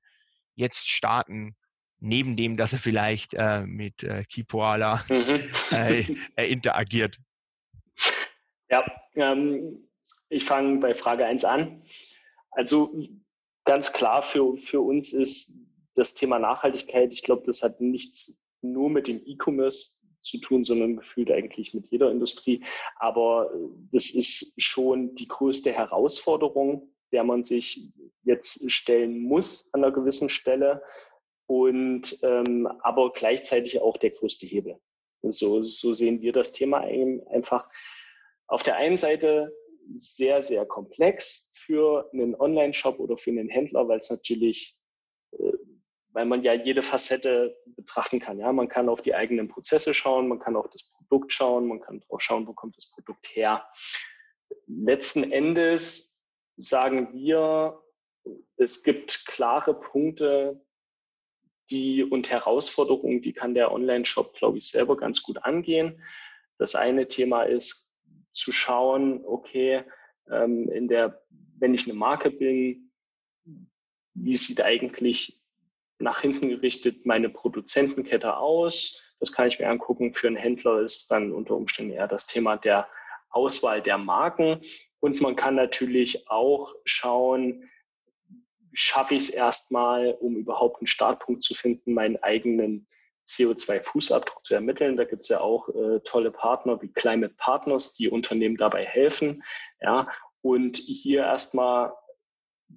jetzt 0.55 0.89
starten? 0.89 1.55
Neben 2.01 2.37
dem, 2.37 2.55
dass 2.55 2.71
er 2.71 2.79
vielleicht 2.79 3.33
äh, 3.33 3.65
mit 3.65 4.03
äh, 4.03 4.23
Kipoala 4.23 5.03
mhm. 5.09 5.43
äh, 5.71 6.05
interagiert. 6.49 7.17
Ja, 8.69 8.85
ähm, 9.15 9.89
ich 10.29 10.45
fange 10.45 10.79
bei 10.79 10.95
Frage 10.95 11.25
1 11.25 11.43
an. 11.43 11.83
Also 12.51 12.93
ganz 13.65 13.91
klar 13.91 14.23
für, 14.23 14.55
für 14.55 14.79
uns 14.79 15.11
ist 15.11 15.57
das 15.95 16.13
Thema 16.13 16.39
Nachhaltigkeit, 16.39 17.11
ich 17.11 17.23
glaube, 17.23 17.43
das 17.45 17.61
hat 17.61 17.81
nichts 17.81 18.41
nur 18.61 18.89
mit 18.89 19.07
dem 19.07 19.21
E-Commerce 19.25 19.97
zu 20.21 20.37
tun, 20.39 20.65
sondern 20.65 20.97
gefühlt 20.97 21.31
eigentlich 21.31 21.73
mit 21.73 21.87
jeder 21.87 22.11
Industrie. 22.11 22.63
Aber 22.97 23.51
das 23.91 24.09
ist 24.09 24.53
schon 24.61 25.15
die 25.15 25.27
größte 25.27 25.71
Herausforderung, 25.71 26.93
der 27.11 27.23
man 27.23 27.43
sich 27.43 27.93
jetzt 28.23 28.69
stellen 28.69 29.21
muss 29.21 29.73
an 29.73 29.83
einer 29.83 29.93
gewissen 29.93 30.29
Stelle 30.29 30.83
und 31.47 32.19
ähm, 32.21 32.67
aber 32.81 33.11
gleichzeitig 33.11 33.81
auch 33.81 33.97
der 33.97 34.11
größte 34.11 34.45
Hebel. 34.45 34.77
So, 35.23 35.63
so 35.63 35.93
sehen 35.93 36.21
wir 36.21 36.31
das 36.31 36.51
Thema 36.51 36.79
einfach 36.79 37.67
auf 38.47 38.63
der 38.63 38.75
einen 38.75 38.97
Seite 38.97 39.51
sehr, 39.95 40.41
sehr 40.41 40.65
komplex 40.65 41.51
für 41.55 42.09
einen 42.13 42.35
Online-Shop 42.35 42.99
oder 42.99 43.17
für 43.17 43.31
einen 43.31 43.49
Händler, 43.49 43.87
weil 43.87 43.99
es 43.99 44.09
natürlich, 44.09 44.77
äh, 45.31 45.53
weil 46.11 46.25
man 46.25 46.43
ja 46.43 46.53
jede 46.53 46.81
Facette 46.81 47.55
betrachten 47.65 48.19
kann. 48.19 48.39
Ja, 48.39 48.51
man 48.51 48.67
kann 48.67 48.89
auf 48.89 49.01
die 49.01 49.15
eigenen 49.15 49.47
Prozesse 49.47 49.93
schauen, 49.93 50.27
man 50.27 50.39
kann 50.39 50.55
auf 50.55 50.69
das 50.69 50.91
Produkt 50.91 51.31
schauen, 51.31 51.67
man 51.67 51.81
kann 51.81 51.99
drauf 52.01 52.21
schauen, 52.21 52.47
wo 52.47 52.53
kommt 52.53 52.77
das 52.77 52.89
Produkt 52.89 53.27
her. 53.35 53.67
Letzten 54.67 55.31
Endes 55.31 56.19
sagen 56.57 57.13
wir, 57.13 57.81
es 58.57 58.83
gibt 58.83 59.25
klare 59.27 59.73
Punkte, 59.73 60.61
die 61.69 62.03
und 62.03 62.31
Herausforderungen, 62.31 63.21
die 63.21 63.33
kann 63.33 63.53
der 63.53 63.71
Online-Shop, 63.71 64.33
glaube 64.33 64.57
ich, 64.57 64.69
selber 64.69 64.97
ganz 64.97 65.21
gut 65.21 65.43
angehen. 65.43 66.01
Das 66.57 66.75
eine 66.75 67.07
Thema 67.07 67.43
ist 67.43 67.99
zu 68.31 68.51
schauen, 68.51 69.23
okay, 69.25 69.83
ähm, 70.29 70.69
in 70.69 70.87
der, 70.87 71.21
wenn 71.57 71.73
ich 71.73 71.85
eine 71.85 71.97
Marke 71.97 72.31
bin, 72.31 72.91
wie 74.13 74.35
sieht 74.35 74.61
eigentlich 74.61 75.38
nach 75.99 76.21
hinten 76.21 76.49
gerichtet 76.49 77.05
meine 77.05 77.29
Produzentenkette 77.29 78.37
aus? 78.37 78.99
Das 79.19 79.31
kann 79.31 79.47
ich 79.47 79.59
mir 79.59 79.69
angucken. 79.69 80.13
Für 80.13 80.27
einen 80.27 80.37
Händler 80.37 80.79
ist 80.79 81.11
dann 81.11 81.31
unter 81.31 81.55
Umständen 81.55 81.93
eher 81.93 82.07
das 82.07 82.25
Thema 82.25 82.57
der 82.57 82.87
Auswahl 83.29 83.81
der 83.81 83.97
Marken. 83.97 84.61
Und 84.99 85.21
man 85.21 85.35
kann 85.35 85.55
natürlich 85.55 86.29
auch 86.29 86.73
schauen, 86.85 87.69
schaffe 88.73 89.15
ich 89.15 89.23
es 89.23 89.29
erstmal, 89.29 90.13
um 90.13 90.35
überhaupt 90.35 90.81
einen 90.81 90.87
Startpunkt 90.87 91.43
zu 91.43 91.53
finden, 91.53 91.93
meinen 91.93 92.17
eigenen 92.17 92.87
CO2-Fußabdruck 93.27 94.43
zu 94.43 94.55
ermitteln. 94.55 94.97
Da 94.97 95.03
gibt 95.03 95.23
es 95.23 95.29
ja 95.29 95.41
auch 95.41 95.69
äh, 95.69 95.99
tolle 96.03 96.31
Partner 96.31 96.81
wie 96.81 96.91
Climate 96.91 97.33
Partners, 97.37 97.93
die 97.93 98.09
Unternehmen 98.09 98.57
dabei 98.57 98.85
helfen. 98.85 99.43
Ja, 99.81 100.09
und 100.41 100.77
hier 100.77 101.21
erstmal 101.21 101.93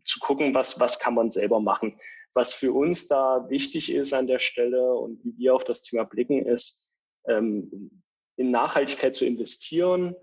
zu 0.04 0.18
gucken, 0.20 0.54
was, 0.54 0.80
was 0.80 0.98
kann 0.98 1.14
man 1.14 1.30
selber 1.30 1.60
machen. 1.60 1.98
Was 2.34 2.54
für 2.54 2.72
uns 2.72 3.08
da 3.08 3.46
wichtig 3.48 3.92
ist 3.92 4.12
an 4.12 4.26
der 4.26 4.38
Stelle 4.38 4.94
und 4.94 5.22
wie 5.24 5.36
wir 5.36 5.54
auf 5.54 5.64
das 5.64 5.82
Thema 5.82 6.04
blicken, 6.04 6.46
ist, 6.46 6.94
ähm, 7.26 8.02
in 8.36 8.50
Nachhaltigkeit 8.50 9.14
zu 9.14 9.26
investieren 9.26 10.16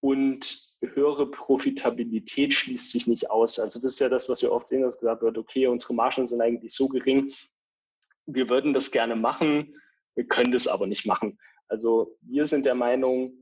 und 0.00 0.78
höhere 0.82 1.30
Profitabilität 1.30 2.52
schließt 2.52 2.90
sich 2.90 3.06
nicht 3.06 3.30
aus. 3.30 3.58
Also 3.58 3.80
das 3.80 3.92
ist 3.92 4.00
ja 4.00 4.08
das, 4.08 4.28
was 4.28 4.42
wir 4.42 4.52
oft 4.52 4.68
sehen, 4.68 4.82
dass 4.82 4.98
gesagt 4.98 5.22
wird, 5.22 5.38
okay, 5.38 5.66
unsere 5.66 5.94
Margen 5.94 6.26
sind 6.26 6.42
eigentlich 6.42 6.74
so 6.74 6.88
gering, 6.88 7.32
wir 8.26 8.48
würden 8.48 8.74
das 8.74 8.90
gerne 8.90 9.16
machen, 9.16 9.74
wir 10.14 10.26
können 10.26 10.52
das 10.52 10.66
aber 10.66 10.86
nicht 10.86 11.06
machen. 11.06 11.38
Also 11.68 12.16
wir 12.20 12.46
sind 12.46 12.66
der 12.66 12.74
Meinung, 12.74 13.32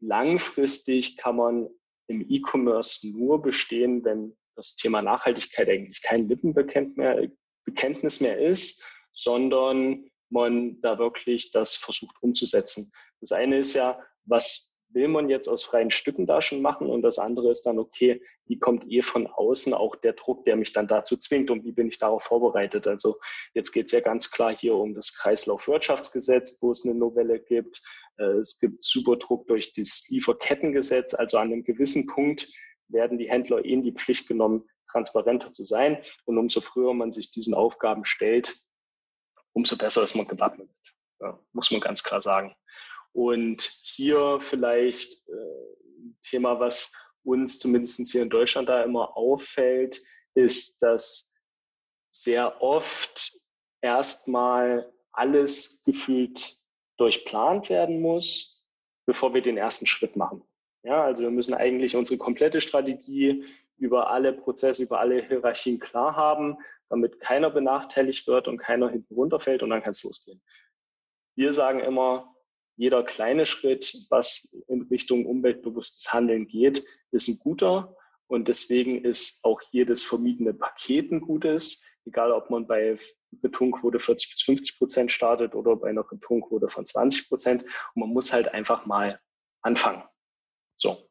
langfristig 0.00 1.16
kann 1.16 1.36
man 1.36 1.68
im 2.06 2.24
E-Commerce 2.28 3.08
nur 3.08 3.42
bestehen, 3.42 4.04
wenn 4.04 4.36
das 4.58 4.74
Thema 4.74 5.02
Nachhaltigkeit 5.02 5.68
eigentlich 5.68 6.02
kein 6.02 6.28
Lippenbekenntnis 6.28 8.20
mehr 8.20 8.38
ist, 8.38 8.84
sondern 9.12 10.10
man 10.30 10.80
da 10.80 10.98
wirklich 10.98 11.52
das 11.52 11.76
versucht 11.76 12.16
umzusetzen. 12.20 12.92
Das 13.20 13.30
eine 13.30 13.58
ist 13.58 13.74
ja, 13.74 14.00
was 14.24 14.76
will 14.90 15.06
man 15.06 15.28
jetzt 15.28 15.48
aus 15.48 15.62
freien 15.62 15.90
Stücken 15.90 16.26
da 16.26 16.42
schon 16.42 16.60
machen 16.60 16.88
und 16.88 17.02
das 17.02 17.18
andere 17.18 17.52
ist 17.52 17.62
dann, 17.66 17.78
okay, 17.78 18.20
wie 18.46 18.58
kommt 18.58 18.90
eh 18.90 19.02
von 19.02 19.26
außen 19.28 19.74
auch 19.74 19.94
der 19.94 20.14
Druck, 20.14 20.44
der 20.44 20.56
mich 20.56 20.72
dann 20.72 20.88
dazu 20.88 21.16
zwingt 21.16 21.50
und 21.50 21.64
wie 21.64 21.72
bin 21.72 21.88
ich 21.88 21.98
darauf 21.98 22.24
vorbereitet? 22.24 22.86
Also 22.88 23.18
jetzt 23.54 23.72
geht 23.72 23.86
es 23.86 23.92
ja 23.92 24.00
ganz 24.00 24.30
klar 24.30 24.56
hier 24.56 24.74
um 24.74 24.94
das 24.94 25.14
Kreislaufwirtschaftsgesetz, 25.14 26.58
wo 26.62 26.72
es 26.72 26.84
eine 26.84 26.94
Novelle 26.94 27.38
gibt. 27.38 27.80
Äh, 28.16 28.38
es 28.38 28.58
gibt 28.58 28.82
super 28.82 29.16
Druck 29.16 29.46
durch 29.46 29.72
das 29.74 30.06
Lieferkettengesetz. 30.08 31.14
Also 31.14 31.36
an 31.36 31.52
einem 31.52 31.64
gewissen 31.64 32.06
Punkt 32.06 32.50
werden 32.88 33.18
die 33.18 33.28
Händler 33.28 33.64
eh 33.64 33.72
in 33.72 33.82
die 33.82 33.92
Pflicht 33.92 34.28
genommen, 34.28 34.68
transparenter 34.90 35.52
zu 35.52 35.64
sein. 35.64 36.02
Und 36.24 36.38
umso 36.38 36.60
früher 36.60 36.94
man 36.94 37.12
sich 37.12 37.30
diesen 37.30 37.54
Aufgaben 37.54 38.04
stellt, 38.04 38.56
umso 39.52 39.76
besser 39.76 40.02
ist 40.02 40.14
man 40.14 40.26
gewappnet. 40.26 40.70
Ja, 41.20 41.38
muss 41.52 41.70
man 41.70 41.80
ganz 41.80 42.02
klar 42.02 42.20
sagen. 42.20 42.54
Und 43.12 43.62
hier 43.62 44.38
vielleicht 44.40 45.26
äh, 45.28 45.32
ein 45.32 46.18
Thema, 46.22 46.60
was 46.60 46.96
uns 47.24 47.58
zumindest 47.58 48.10
hier 48.10 48.22
in 48.22 48.30
Deutschland 48.30 48.68
da 48.68 48.82
immer 48.82 49.16
auffällt, 49.16 50.00
ist, 50.34 50.80
dass 50.82 51.34
sehr 52.10 52.62
oft 52.62 53.38
erstmal 53.80 54.92
alles 55.12 55.82
gefühlt 55.84 56.56
durchplant 56.96 57.68
werden 57.68 58.00
muss, 58.00 58.64
bevor 59.06 59.34
wir 59.34 59.42
den 59.42 59.56
ersten 59.56 59.86
Schritt 59.86 60.16
machen. 60.16 60.42
Ja, 60.82 61.04
also 61.04 61.24
wir 61.24 61.30
müssen 61.30 61.54
eigentlich 61.54 61.96
unsere 61.96 62.18
komplette 62.18 62.60
Strategie 62.60 63.44
über 63.76 64.10
alle 64.10 64.32
Prozesse, 64.32 64.82
über 64.82 65.00
alle 65.00 65.22
Hierarchien 65.22 65.78
klar 65.78 66.16
haben, 66.16 66.58
damit 66.88 67.20
keiner 67.20 67.50
benachteiligt 67.50 68.26
wird 68.26 68.48
und 68.48 68.58
keiner 68.58 68.88
hinten 68.88 69.14
runterfällt 69.14 69.62
und 69.62 69.70
dann 69.70 69.82
kann 69.82 69.92
es 69.92 70.02
losgehen. 70.02 70.42
Wir 71.36 71.52
sagen 71.52 71.80
immer, 71.80 72.34
jeder 72.76 73.02
kleine 73.02 73.44
Schritt, 73.44 74.06
was 74.08 74.56
in 74.68 74.82
Richtung 74.82 75.26
umweltbewusstes 75.26 76.12
Handeln 76.12 76.46
geht, 76.46 76.84
ist 77.10 77.28
ein 77.28 77.38
guter. 77.38 77.96
Und 78.28 78.48
deswegen 78.48 79.04
ist 79.04 79.44
auch 79.44 79.60
jedes 79.70 80.04
vermiedene 80.04 80.54
Paket 80.54 81.10
ein 81.10 81.20
gutes, 81.20 81.82
egal 82.04 82.30
ob 82.30 82.50
man 82.50 82.66
bei 82.66 82.96
Returnquote 83.42 83.98
40 83.98 84.30
bis 84.30 84.42
50 84.42 84.78
Prozent 84.78 85.12
startet 85.12 85.54
oder 85.54 85.76
bei 85.76 85.88
einer 85.88 86.04
Returnquote 86.10 86.68
von 86.68 86.86
20 86.86 87.28
Prozent. 87.28 87.62
Und 87.94 88.00
man 88.00 88.10
muss 88.10 88.32
halt 88.32 88.54
einfach 88.54 88.86
mal 88.86 89.20
anfangen. 89.62 90.02
So. 90.78 91.08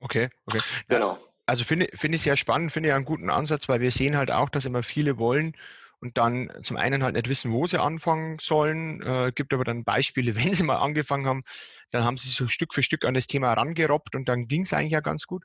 Okay, 0.00 0.30
okay. 0.46 0.60
Genau. 0.88 1.18
Also 1.44 1.64
finde 1.64 1.88
find 1.94 2.14
ich 2.14 2.22
sehr 2.22 2.36
spannend, 2.36 2.72
finde 2.72 2.88
ich 2.88 2.94
einen 2.94 3.04
guten 3.04 3.28
Ansatz, 3.28 3.68
weil 3.68 3.80
wir 3.80 3.90
sehen 3.90 4.16
halt 4.16 4.30
auch, 4.30 4.48
dass 4.48 4.64
immer 4.64 4.82
viele 4.82 5.18
wollen, 5.18 5.54
und 6.02 6.18
dann 6.18 6.50
zum 6.62 6.76
einen 6.76 7.04
halt 7.04 7.14
nicht 7.14 7.28
wissen, 7.28 7.52
wo 7.52 7.64
sie 7.64 7.80
anfangen 7.80 8.36
sollen. 8.40 9.00
Äh, 9.02 9.30
gibt 9.32 9.54
aber 9.54 9.62
dann 9.62 9.84
Beispiele, 9.84 10.34
wenn 10.36 10.52
sie 10.52 10.64
mal 10.64 10.78
angefangen 10.78 11.26
haben, 11.26 11.44
dann 11.92 12.04
haben 12.04 12.16
sie 12.16 12.28
so 12.28 12.48
Stück 12.48 12.74
für 12.74 12.82
Stück 12.82 13.04
an 13.04 13.14
das 13.14 13.28
Thema 13.28 13.50
herangerobbt 13.50 14.16
und 14.16 14.28
dann 14.28 14.48
ging 14.48 14.62
es 14.62 14.72
eigentlich 14.72 14.92
ja 14.92 15.00
ganz 15.00 15.26
gut. 15.26 15.44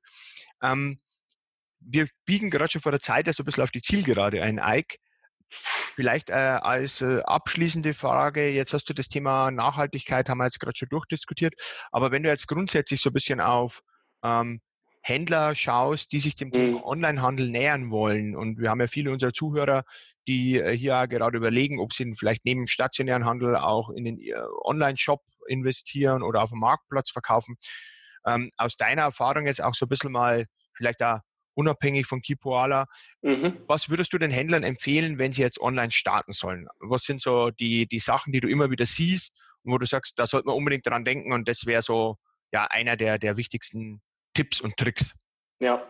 Ähm, 0.62 1.00
wir 1.80 2.08
biegen 2.26 2.50
gerade 2.50 2.72
schon 2.72 2.82
vor 2.82 2.91
der 2.91 3.02
Zeit 3.02 3.28
ja 3.28 3.34
so 3.34 3.43
ein 3.43 3.46
bisschen 3.46 3.63
auf 3.63 3.72
die 3.72 3.84
Zielgerade 3.84 4.41
ein, 4.41 4.60
Ike. 4.62 4.98
Vielleicht 5.98 6.30
äh, 6.30 6.34
als 6.34 7.02
äh, 7.02 7.22
abschließende 7.24 7.96
Frage, 7.96 8.50
jetzt 8.50 8.72
hast 8.72 8.88
du 8.88 8.94
das 8.94 9.08
Thema 9.08 9.50
Nachhaltigkeit, 9.50 10.30
haben 10.30 10.38
wir 10.38 10.46
jetzt 10.46 10.60
gerade 10.60 10.78
schon 10.78 10.90
durchdiskutiert, 10.90 11.56
aber 11.92 12.12
wenn 12.12 12.22
du 12.22 12.30
jetzt 12.30 12.48
grundsätzlich 12.48 13.02
so 13.02 13.10
ein 13.10 13.14
bisschen 13.14 13.42
auf 13.42 13.82
ähm, 14.24 14.62
Händler 15.02 15.56
schaust, 15.56 16.12
die 16.12 16.20
sich 16.20 16.36
dem 16.36 16.52
Thema 16.52 16.78
mhm. 16.78 16.84
Onlinehandel 16.84 17.50
nähern 17.50 17.90
wollen. 17.90 18.36
Und 18.36 18.60
wir 18.60 18.70
haben 18.70 18.80
ja 18.80 18.86
viele 18.86 19.12
unserer 19.12 19.34
Zuhörer, 19.34 19.86
die 20.28 20.60
äh, 20.60 20.78
hier 20.78 21.08
gerade 21.08 21.36
überlegen, 21.36 21.80
ob 21.80 21.94
sie 21.94 22.14
vielleicht 22.16 22.46
neben 22.46 22.68
stationären 22.68 23.26
Handel 23.26 23.56
auch 23.56 23.90
in 23.90 24.06
den 24.06 24.20
äh, 24.20 24.36
Online-Shop 24.66 25.24
investieren 25.48 26.22
oder 26.22 26.44
auf 26.44 26.52
dem 26.52 26.60
Marktplatz 26.60 27.10
verkaufen. 27.10 27.56
Ähm, 28.24 28.52
aus 28.56 28.76
deiner 28.78 29.02
Erfahrung 29.02 29.48
jetzt 29.48 29.64
auch 29.64 29.74
so 29.74 29.88
ein 29.88 29.90
bisschen 29.90 30.12
mal, 30.12 30.46
vielleicht 30.76 31.02
da 31.02 31.24
unabhängig 31.58 32.06
von 32.06 32.22
Kipoala, 32.22 32.86
mhm. 33.22 33.58
was 33.67 33.89
würdest 33.89 34.13
du 34.13 34.17
den 34.17 34.32
Händlern 34.32 34.63
empfehlen, 34.63 35.17
wenn 35.17 35.34
sie 35.34 35.41
jetzt 35.41 35.60
online 35.60 35.91
starten 35.91 36.32
sollen? 36.32 36.67
Was 36.80 37.04
sind 37.04 37.22
so 37.22 37.50
die, 37.50 37.88
die 37.88 38.00
Sachen, 38.00 38.32
die 38.32 38.39
du 38.39 38.48
immer 38.48 38.70
wieder 38.70 38.86
siehst 38.86 39.34
und 39.63 39.74
wo 39.74 39.78
du 39.78 39.88
sagst, 39.88 40.20
da 40.20 40.26
sollte 40.26 40.48
man 40.48 40.56
unbedingt 40.56 40.86
dran 40.86 41.04
denken 41.04 41.34
und 41.34 41.48
das 41.48 41.65
wäre 41.65 41.82
so 41.82 42.17
ja 42.54 42.65
einer 42.65 42.96
der, 42.96 43.17
der 43.17 43.38
wichtigsten 43.38 44.02
Tipps 44.34 44.62
und 44.62 44.78
Tricks? 44.78 45.13
Ja, 45.60 45.86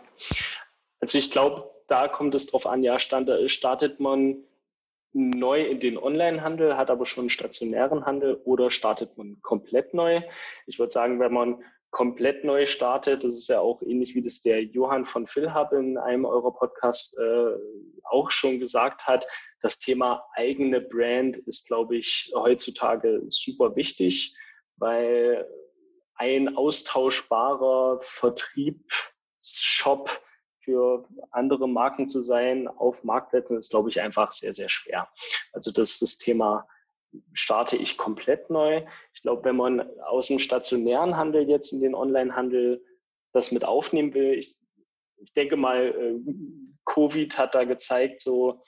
also 1.02 1.18
ich 1.18 1.32
glaube, 1.32 1.70
da 1.88 2.08
kommt 2.08 2.34
es 2.34 2.48
drauf 2.48 2.66
an, 2.66 2.82
ja, 2.84 2.98
startet 2.98 4.00
man 4.00 4.38
neu 5.14 5.64
in 5.66 5.80
den 5.80 5.98
Online-Handel, 5.98 6.78
hat 6.78 6.90
aber 6.90 7.06
schon 7.06 7.24
einen 7.24 7.30
stationären 7.30 8.06
Handel 8.06 8.36
oder 8.46 8.72
startet 8.72 9.18
man 9.18 9.42
komplett 9.42 9.94
neu? 9.94 10.22
Ich 10.66 10.80
würde 10.80 10.94
sagen, 10.94 11.20
wenn 11.20 11.34
man 11.34 11.64
komplett 11.92 12.44
neu 12.44 12.66
startet, 12.66 13.24
das 13.24 13.34
ist 13.34 13.50
ja 13.50 13.60
auch 13.60 13.82
ähnlich 13.82 14.16
wie 14.16 14.22
das 14.22 14.42
der 14.42 14.64
Johann 14.64 15.06
von 15.06 15.26
Philhub 15.26 15.72
in 15.72 15.98
einem 15.98 16.26
eurer 16.26 16.54
Podcasts 16.54 17.18
äh, 17.18 17.52
auch 18.04 18.32
schon 18.32 18.60
gesagt 18.60 19.08
hat, 19.08 19.26
das 19.62 19.80
Thema 19.80 20.26
eigene 20.34 20.82
Brand 20.82 21.38
ist, 21.38 21.68
glaube 21.68 21.96
ich, 21.98 22.32
heutzutage 22.36 23.24
super 23.28 23.76
wichtig, 23.76 24.36
weil 24.76 25.48
ein 26.16 26.56
austauschbarer 26.56 28.00
Vertriebsshop 28.02 30.10
für 30.64 31.08
andere 31.32 31.68
Marken 31.70 32.08
zu 32.08 32.22
sein 32.22 32.68
auf 32.68 33.04
Marktplätzen 33.04 33.58
ist, 33.58 33.72
glaube 33.72 33.90
ich, 33.90 34.02
einfach 34.02 34.32
sehr, 34.34 34.54
sehr 34.54 34.70
schwer. 34.70 35.10
Also 35.54 35.72
das, 35.72 35.98
das 36.00 36.18
Thema 36.18 36.68
starte 37.34 37.76
ich 37.76 37.98
komplett 37.98 38.50
neu. 38.50 38.86
Ich 39.14 39.22
glaube, 39.22 39.44
wenn 39.46 39.56
man 39.56 39.82
aus 40.02 40.28
dem 40.28 40.40
stationären 40.40 41.18
Handel 41.18 41.48
jetzt 41.50 41.72
in 41.74 41.82
den 41.82 41.96
Online-Handel 41.96 42.84
das 43.34 43.52
mit 43.52 43.66
aufnehmen 43.66 44.14
will, 44.14 44.34
ich, 44.34 44.56
ich 45.18 45.34
denke 45.34 45.58
mal, 45.58 45.88
äh, 45.88 46.20
Covid 46.86 47.38
hat 47.38 47.56
da 47.56 47.64
gezeigt, 47.64 48.22
so 48.22 48.64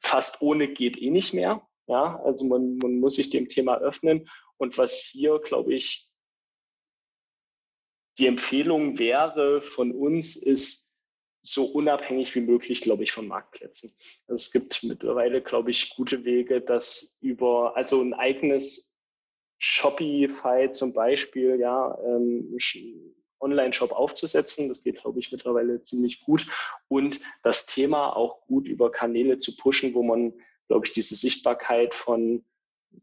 fast 0.00 0.42
ohne 0.42 0.68
geht 0.68 1.00
eh 1.00 1.10
nicht 1.10 1.34
mehr. 1.34 1.66
Ja, 1.86 2.20
also 2.22 2.44
man, 2.44 2.76
man 2.78 3.00
muss 3.00 3.14
sich 3.14 3.30
dem 3.30 3.48
Thema 3.48 3.78
öffnen. 3.78 4.28
Und 4.58 4.76
was 4.76 4.94
hier, 5.00 5.38
glaube 5.38 5.74
ich, 5.74 6.10
die 8.18 8.26
Empfehlung 8.26 8.98
wäre 8.98 9.62
von 9.62 9.92
uns, 9.92 10.36
ist 10.36 10.87
so 11.42 11.64
unabhängig 11.64 12.34
wie 12.34 12.40
möglich, 12.40 12.80
glaube 12.82 13.04
ich, 13.04 13.12
von 13.12 13.28
Marktplätzen. 13.28 13.92
Also 14.26 14.34
es 14.34 14.52
gibt 14.52 14.82
mittlerweile, 14.84 15.42
glaube 15.42 15.70
ich, 15.70 15.94
gute 15.94 16.24
Wege, 16.24 16.60
das 16.60 17.18
über, 17.22 17.76
also 17.76 18.02
ein 18.02 18.14
eigenes 18.14 18.96
Shopify 19.58 20.70
zum 20.72 20.92
Beispiel, 20.92 21.58
ja, 21.58 21.98
ähm, 22.04 22.56
Online-Shop 23.40 23.92
aufzusetzen. 23.92 24.68
Das 24.68 24.82
geht, 24.82 25.00
glaube 25.00 25.20
ich, 25.20 25.30
mittlerweile 25.32 25.80
ziemlich 25.80 26.24
gut. 26.24 26.46
Und 26.88 27.20
das 27.42 27.66
Thema 27.66 28.16
auch 28.16 28.42
gut 28.46 28.68
über 28.68 28.90
Kanäle 28.90 29.38
zu 29.38 29.56
pushen, 29.56 29.94
wo 29.94 30.02
man, 30.02 30.34
glaube 30.66 30.86
ich, 30.86 30.92
diese 30.92 31.14
Sichtbarkeit 31.14 31.94
von 31.94 32.44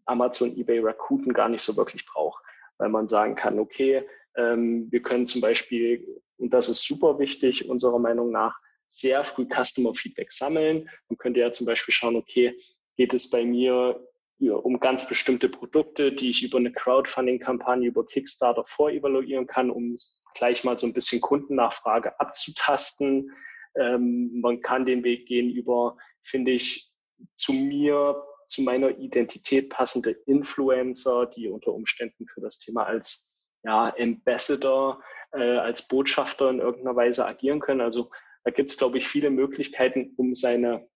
Amazon, 0.06 0.56
eBay, 0.58 0.80
Rakuten 0.80 1.34
gar 1.34 1.50
nicht 1.50 1.62
so 1.62 1.78
wirklich 1.78 2.06
braucht. 2.06 2.44
Weil 2.78 2.90
man 2.90 3.08
sagen 3.08 3.36
kann, 3.36 3.60
okay, 3.60 4.06
wir 4.38 5.02
können 5.02 5.28
zum 5.28 5.42
Beispiel, 5.42 6.22
und 6.38 6.54
das 6.54 6.68
ist 6.68 6.84
super 6.84 7.20
wichtig 7.20 7.70
unserer 7.70 8.00
Meinung 8.00 8.32
nach, 8.32 8.56
sehr 8.88 9.24
früh 9.24 9.46
Customer 9.46 9.94
Feedback 9.94 10.32
sammeln. 10.32 10.90
Man 11.10 11.18
könnte 11.18 11.40
ja 11.40 11.52
zum 11.52 11.66
Beispiel 11.66 11.94
schauen, 11.94 12.16
okay, 12.16 12.58
geht 12.98 13.14
es 13.14 13.30
bei 13.30 13.46
mir 13.46 14.00
um 14.40 14.80
ganz 14.80 15.08
bestimmte 15.08 15.50
Produkte, 15.50 16.12
die 16.12 16.30
ich 16.30 16.44
über 16.44 16.58
eine 16.58 16.72
Crowdfunding-Kampagne, 16.72 17.88
über 17.88 18.06
Kickstarter 18.06 18.66
vorevaluieren 18.66 19.48
kann, 19.48 19.70
um 19.70 19.98
gleich 20.36 20.64
mal 20.64 20.78
so 20.78 20.86
ein 20.86 20.94
bisschen 20.94 21.22
Kundennachfrage 21.22 22.20
abzutasten. 22.20 23.32
Ähm, 23.78 24.42
man 24.42 24.62
kann 24.62 24.86
den 24.86 25.04
Weg 25.04 25.28
gehen 25.28 25.50
über, 25.50 25.98
finde 26.22 26.52
ich, 26.52 26.92
zu 27.36 27.54
mir, 27.54 28.22
zu 28.50 28.62
meiner 28.62 28.98
Identität 28.98 29.70
passende 29.70 30.12
Influencer, 30.12 31.28
die 31.28 31.48
unter 31.48 31.74
Umständen 31.74 32.28
für 32.28 32.42
das 32.42 32.60
Thema 32.60 32.86
als 32.86 33.35
ja, 33.66 33.94
Ambassador, 33.98 35.04
äh, 35.34 35.58
als 35.58 35.88
Botschafter 35.88 36.50
in 36.50 36.60
irgendeiner 36.60 36.96
Weise 36.96 37.26
agieren 37.26 37.60
können. 37.60 37.82
Also 37.82 38.12
da 38.44 38.52
gibt 38.52 38.70
es, 38.70 38.78
glaube 38.78 38.98
ich, 38.98 39.08
viele 39.08 39.30
Möglichkeiten, 39.32 40.14
um 40.18 40.36
seine 40.36 40.88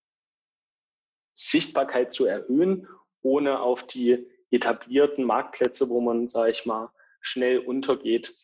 Sichtbarkeit 1.34 2.14
zu 2.14 2.26
erhöhen, 2.26 2.86
ohne 3.22 3.60
auf 3.60 3.86
die 3.86 4.26
etablierten 4.50 5.24
Marktplätze, 5.24 5.88
wo 5.88 6.00
man, 6.00 6.28
sage 6.28 6.52
ich 6.52 6.66
mal, 6.66 6.92
schnell 7.20 7.58
untergeht, 7.58 8.34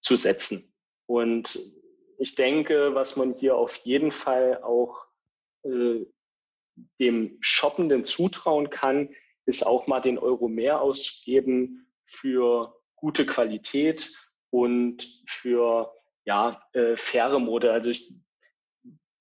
zu 0.00 0.16
setzen. 0.16 0.72
Und 1.06 1.58
ich 2.18 2.34
denke, 2.34 2.94
was 2.94 3.16
man 3.16 3.34
hier 3.34 3.56
auf 3.56 3.76
jeden 3.76 4.12
Fall 4.12 4.62
auch 4.62 5.06
äh, 5.64 6.06
dem 6.98 7.36
Shoppenden 7.40 8.04
zutrauen 8.04 8.70
kann, 8.70 9.14
ist 9.44 9.66
auch 9.66 9.86
mal 9.86 10.00
den 10.00 10.18
Euro 10.18 10.48
mehr 10.48 10.80
auszugeben 10.80 11.86
für 12.04 12.74
gute 12.96 13.26
Qualität 13.26 14.10
und 14.50 15.06
für 15.26 15.92
ja, 16.24 16.60
äh, 16.72 16.96
faire 16.96 17.38
Mode. 17.38 17.72
Also 17.72 17.90
ich 17.90 18.12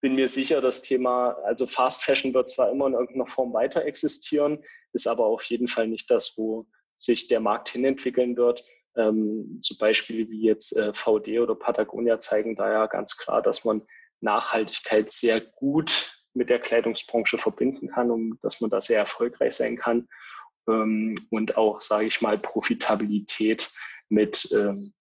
bin 0.01 0.15
mir 0.15 0.27
sicher, 0.27 0.61
das 0.61 0.81
Thema, 0.81 1.31
also 1.43 1.67
Fast 1.67 2.03
Fashion 2.03 2.33
wird 2.33 2.49
zwar 2.49 2.71
immer 2.71 2.87
in 2.87 2.93
irgendeiner 2.93 3.27
Form 3.27 3.53
weiter 3.53 3.85
existieren, 3.85 4.63
ist 4.93 5.07
aber 5.07 5.25
auf 5.25 5.43
jeden 5.43 5.67
Fall 5.67 5.87
nicht 5.87 6.09
das, 6.09 6.33
wo 6.37 6.67
sich 6.95 7.27
der 7.27 7.39
Markt 7.39 7.69
hinentwickeln 7.69 8.37
wird. 8.37 8.63
Ähm, 8.95 9.59
zum 9.61 9.77
Beispiel 9.77 10.29
wie 10.29 10.41
jetzt 10.41 10.75
äh, 10.75 10.93
VD 10.93 11.39
oder 11.39 11.55
Patagonia 11.55 12.19
zeigen 12.19 12.55
da 12.55 12.71
ja 12.71 12.85
ganz 12.85 13.17
klar, 13.17 13.41
dass 13.41 13.65
man 13.65 13.81
Nachhaltigkeit 14.21 15.11
sehr 15.11 15.41
gut 15.41 16.23
mit 16.33 16.49
der 16.49 16.59
Kleidungsbranche 16.59 17.37
verbinden 17.37 17.89
kann 17.89 18.11
und 18.11 18.37
dass 18.41 18.61
man 18.61 18.69
da 18.69 18.81
sehr 18.81 18.99
erfolgreich 18.99 19.55
sein 19.55 19.75
kann 19.75 20.07
ähm, 20.67 21.27
und 21.29 21.57
auch, 21.57 21.81
sage 21.81 22.07
ich 22.07 22.21
mal, 22.21 22.37
Profitabilität 22.37 23.71
mit 24.09 24.49
ähm, 24.53 24.93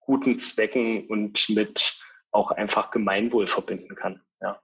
guten 0.00 0.38
Zwecken 0.38 1.06
und 1.08 1.48
mit 1.50 1.98
auch 2.30 2.50
einfach 2.50 2.90
Gemeinwohl 2.90 3.46
verbinden 3.46 3.94
kann. 3.94 4.22
Ja. 4.40 4.60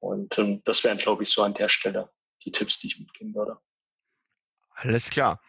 Und 0.00 0.38
ähm, 0.38 0.62
das 0.64 0.84
wären, 0.84 0.98
glaube 0.98 1.22
ich, 1.22 1.30
so 1.30 1.42
an 1.42 1.54
der 1.54 1.68
Stelle 1.68 2.10
die 2.44 2.52
Tipps, 2.52 2.78
die 2.78 2.88
ich 2.88 2.98
mitgeben 2.98 3.34
würde. 3.34 3.58
Alles 4.70 5.08
klar. 5.10 5.40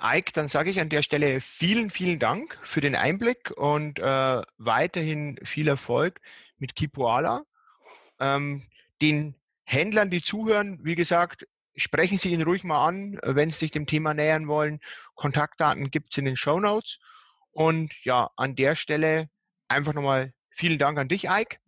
Ike, 0.00 0.32
dann 0.32 0.48
sage 0.48 0.70
ich 0.70 0.80
an 0.80 0.88
der 0.88 1.02
Stelle 1.02 1.40
vielen, 1.40 1.90
vielen 1.90 2.18
Dank 2.18 2.58
für 2.62 2.80
den 2.80 2.96
Einblick 2.96 3.50
und 3.52 3.98
äh, 3.98 4.42
weiterhin 4.56 5.38
viel 5.44 5.68
Erfolg 5.68 6.20
mit 6.56 6.74
Kipuala. 6.74 7.44
Ähm, 8.18 8.62
den 9.00 9.36
Händlern, 9.64 10.10
die 10.10 10.22
zuhören, 10.22 10.80
wie 10.82 10.94
gesagt, 10.94 11.46
sprechen 11.76 12.16
Sie 12.16 12.32
ihn 12.32 12.42
ruhig 12.42 12.64
mal 12.64 12.86
an, 12.86 13.18
wenn 13.22 13.50
Sie 13.50 13.58
sich 13.58 13.70
dem 13.70 13.86
Thema 13.86 14.14
nähern 14.14 14.48
wollen. 14.48 14.80
Kontaktdaten 15.14 15.90
gibt 15.90 16.12
es 16.12 16.18
in 16.18 16.24
den 16.24 16.36
Show 16.36 16.60
Notes. 16.60 16.98
Und 17.50 17.92
ja, 18.04 18.30
an 18.36 18.56
der 18.56 18.74
Stelle 18.74 19.28
einfach 19.68 19.94
nochmal 19.94 20.32
Vielen 20.54 20.78
Dank 20.78 20.98
an 20.98 21.08
dich, 21.08 21.30
Eik. 21.30 21.60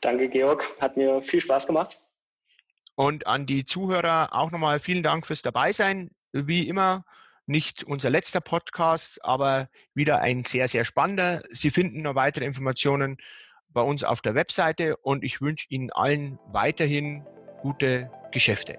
Danke, 0.00 0.28
Georg. 0.28 0.64
Hat 0.80 0.96
mir 0.96 1.22
viel 1.22 1.40
Spaß 1.40 1.66
gemacht. 1.66 2.00
Und 2.94 3.26
an 3.26 3.46
die 3.46 3.64
Zuhörer 3.64 4.30
auch 4.32 4.50
nochmal 4.50 4.80
vielen 4.80 5.02
Dank 5.02 5.26
fürs 5.26 5.42
Dabeisein. 5.42 6.10
Wie 6.32 6.68
immer, 6.68 7.04
nicht 7.46 7.84
unser 7.84 8.10
letzter 8.10 8.40
Podcast, 8.40 9.22
aber 9.24 9.68
wieder 9.94 10.20
ein 10.20 10.44
sehr, 10.44 10.68
sehr 10.68 10.84
spannender. 10.84 11.42
Sie 11.50 11.70
finden 11.70 12.02
noch 12.02 12.14
weitere 12.14 12.44
Informationen 12.44 13.16
bei 13.68 13.82
uns 13.82 14.04
auf 14.04 14.20
der 14.20 14.34
Webseite 14.34 14.96
und 14.98 15.24
ich 15.24 15.40
wünsche 15.40 15.66
Ihnen 15.70 15.90
allen 15.92 16.38
weiterhin 16.46 17.24
gute 17.62 18.10
Geschäfte. 18.30 18.78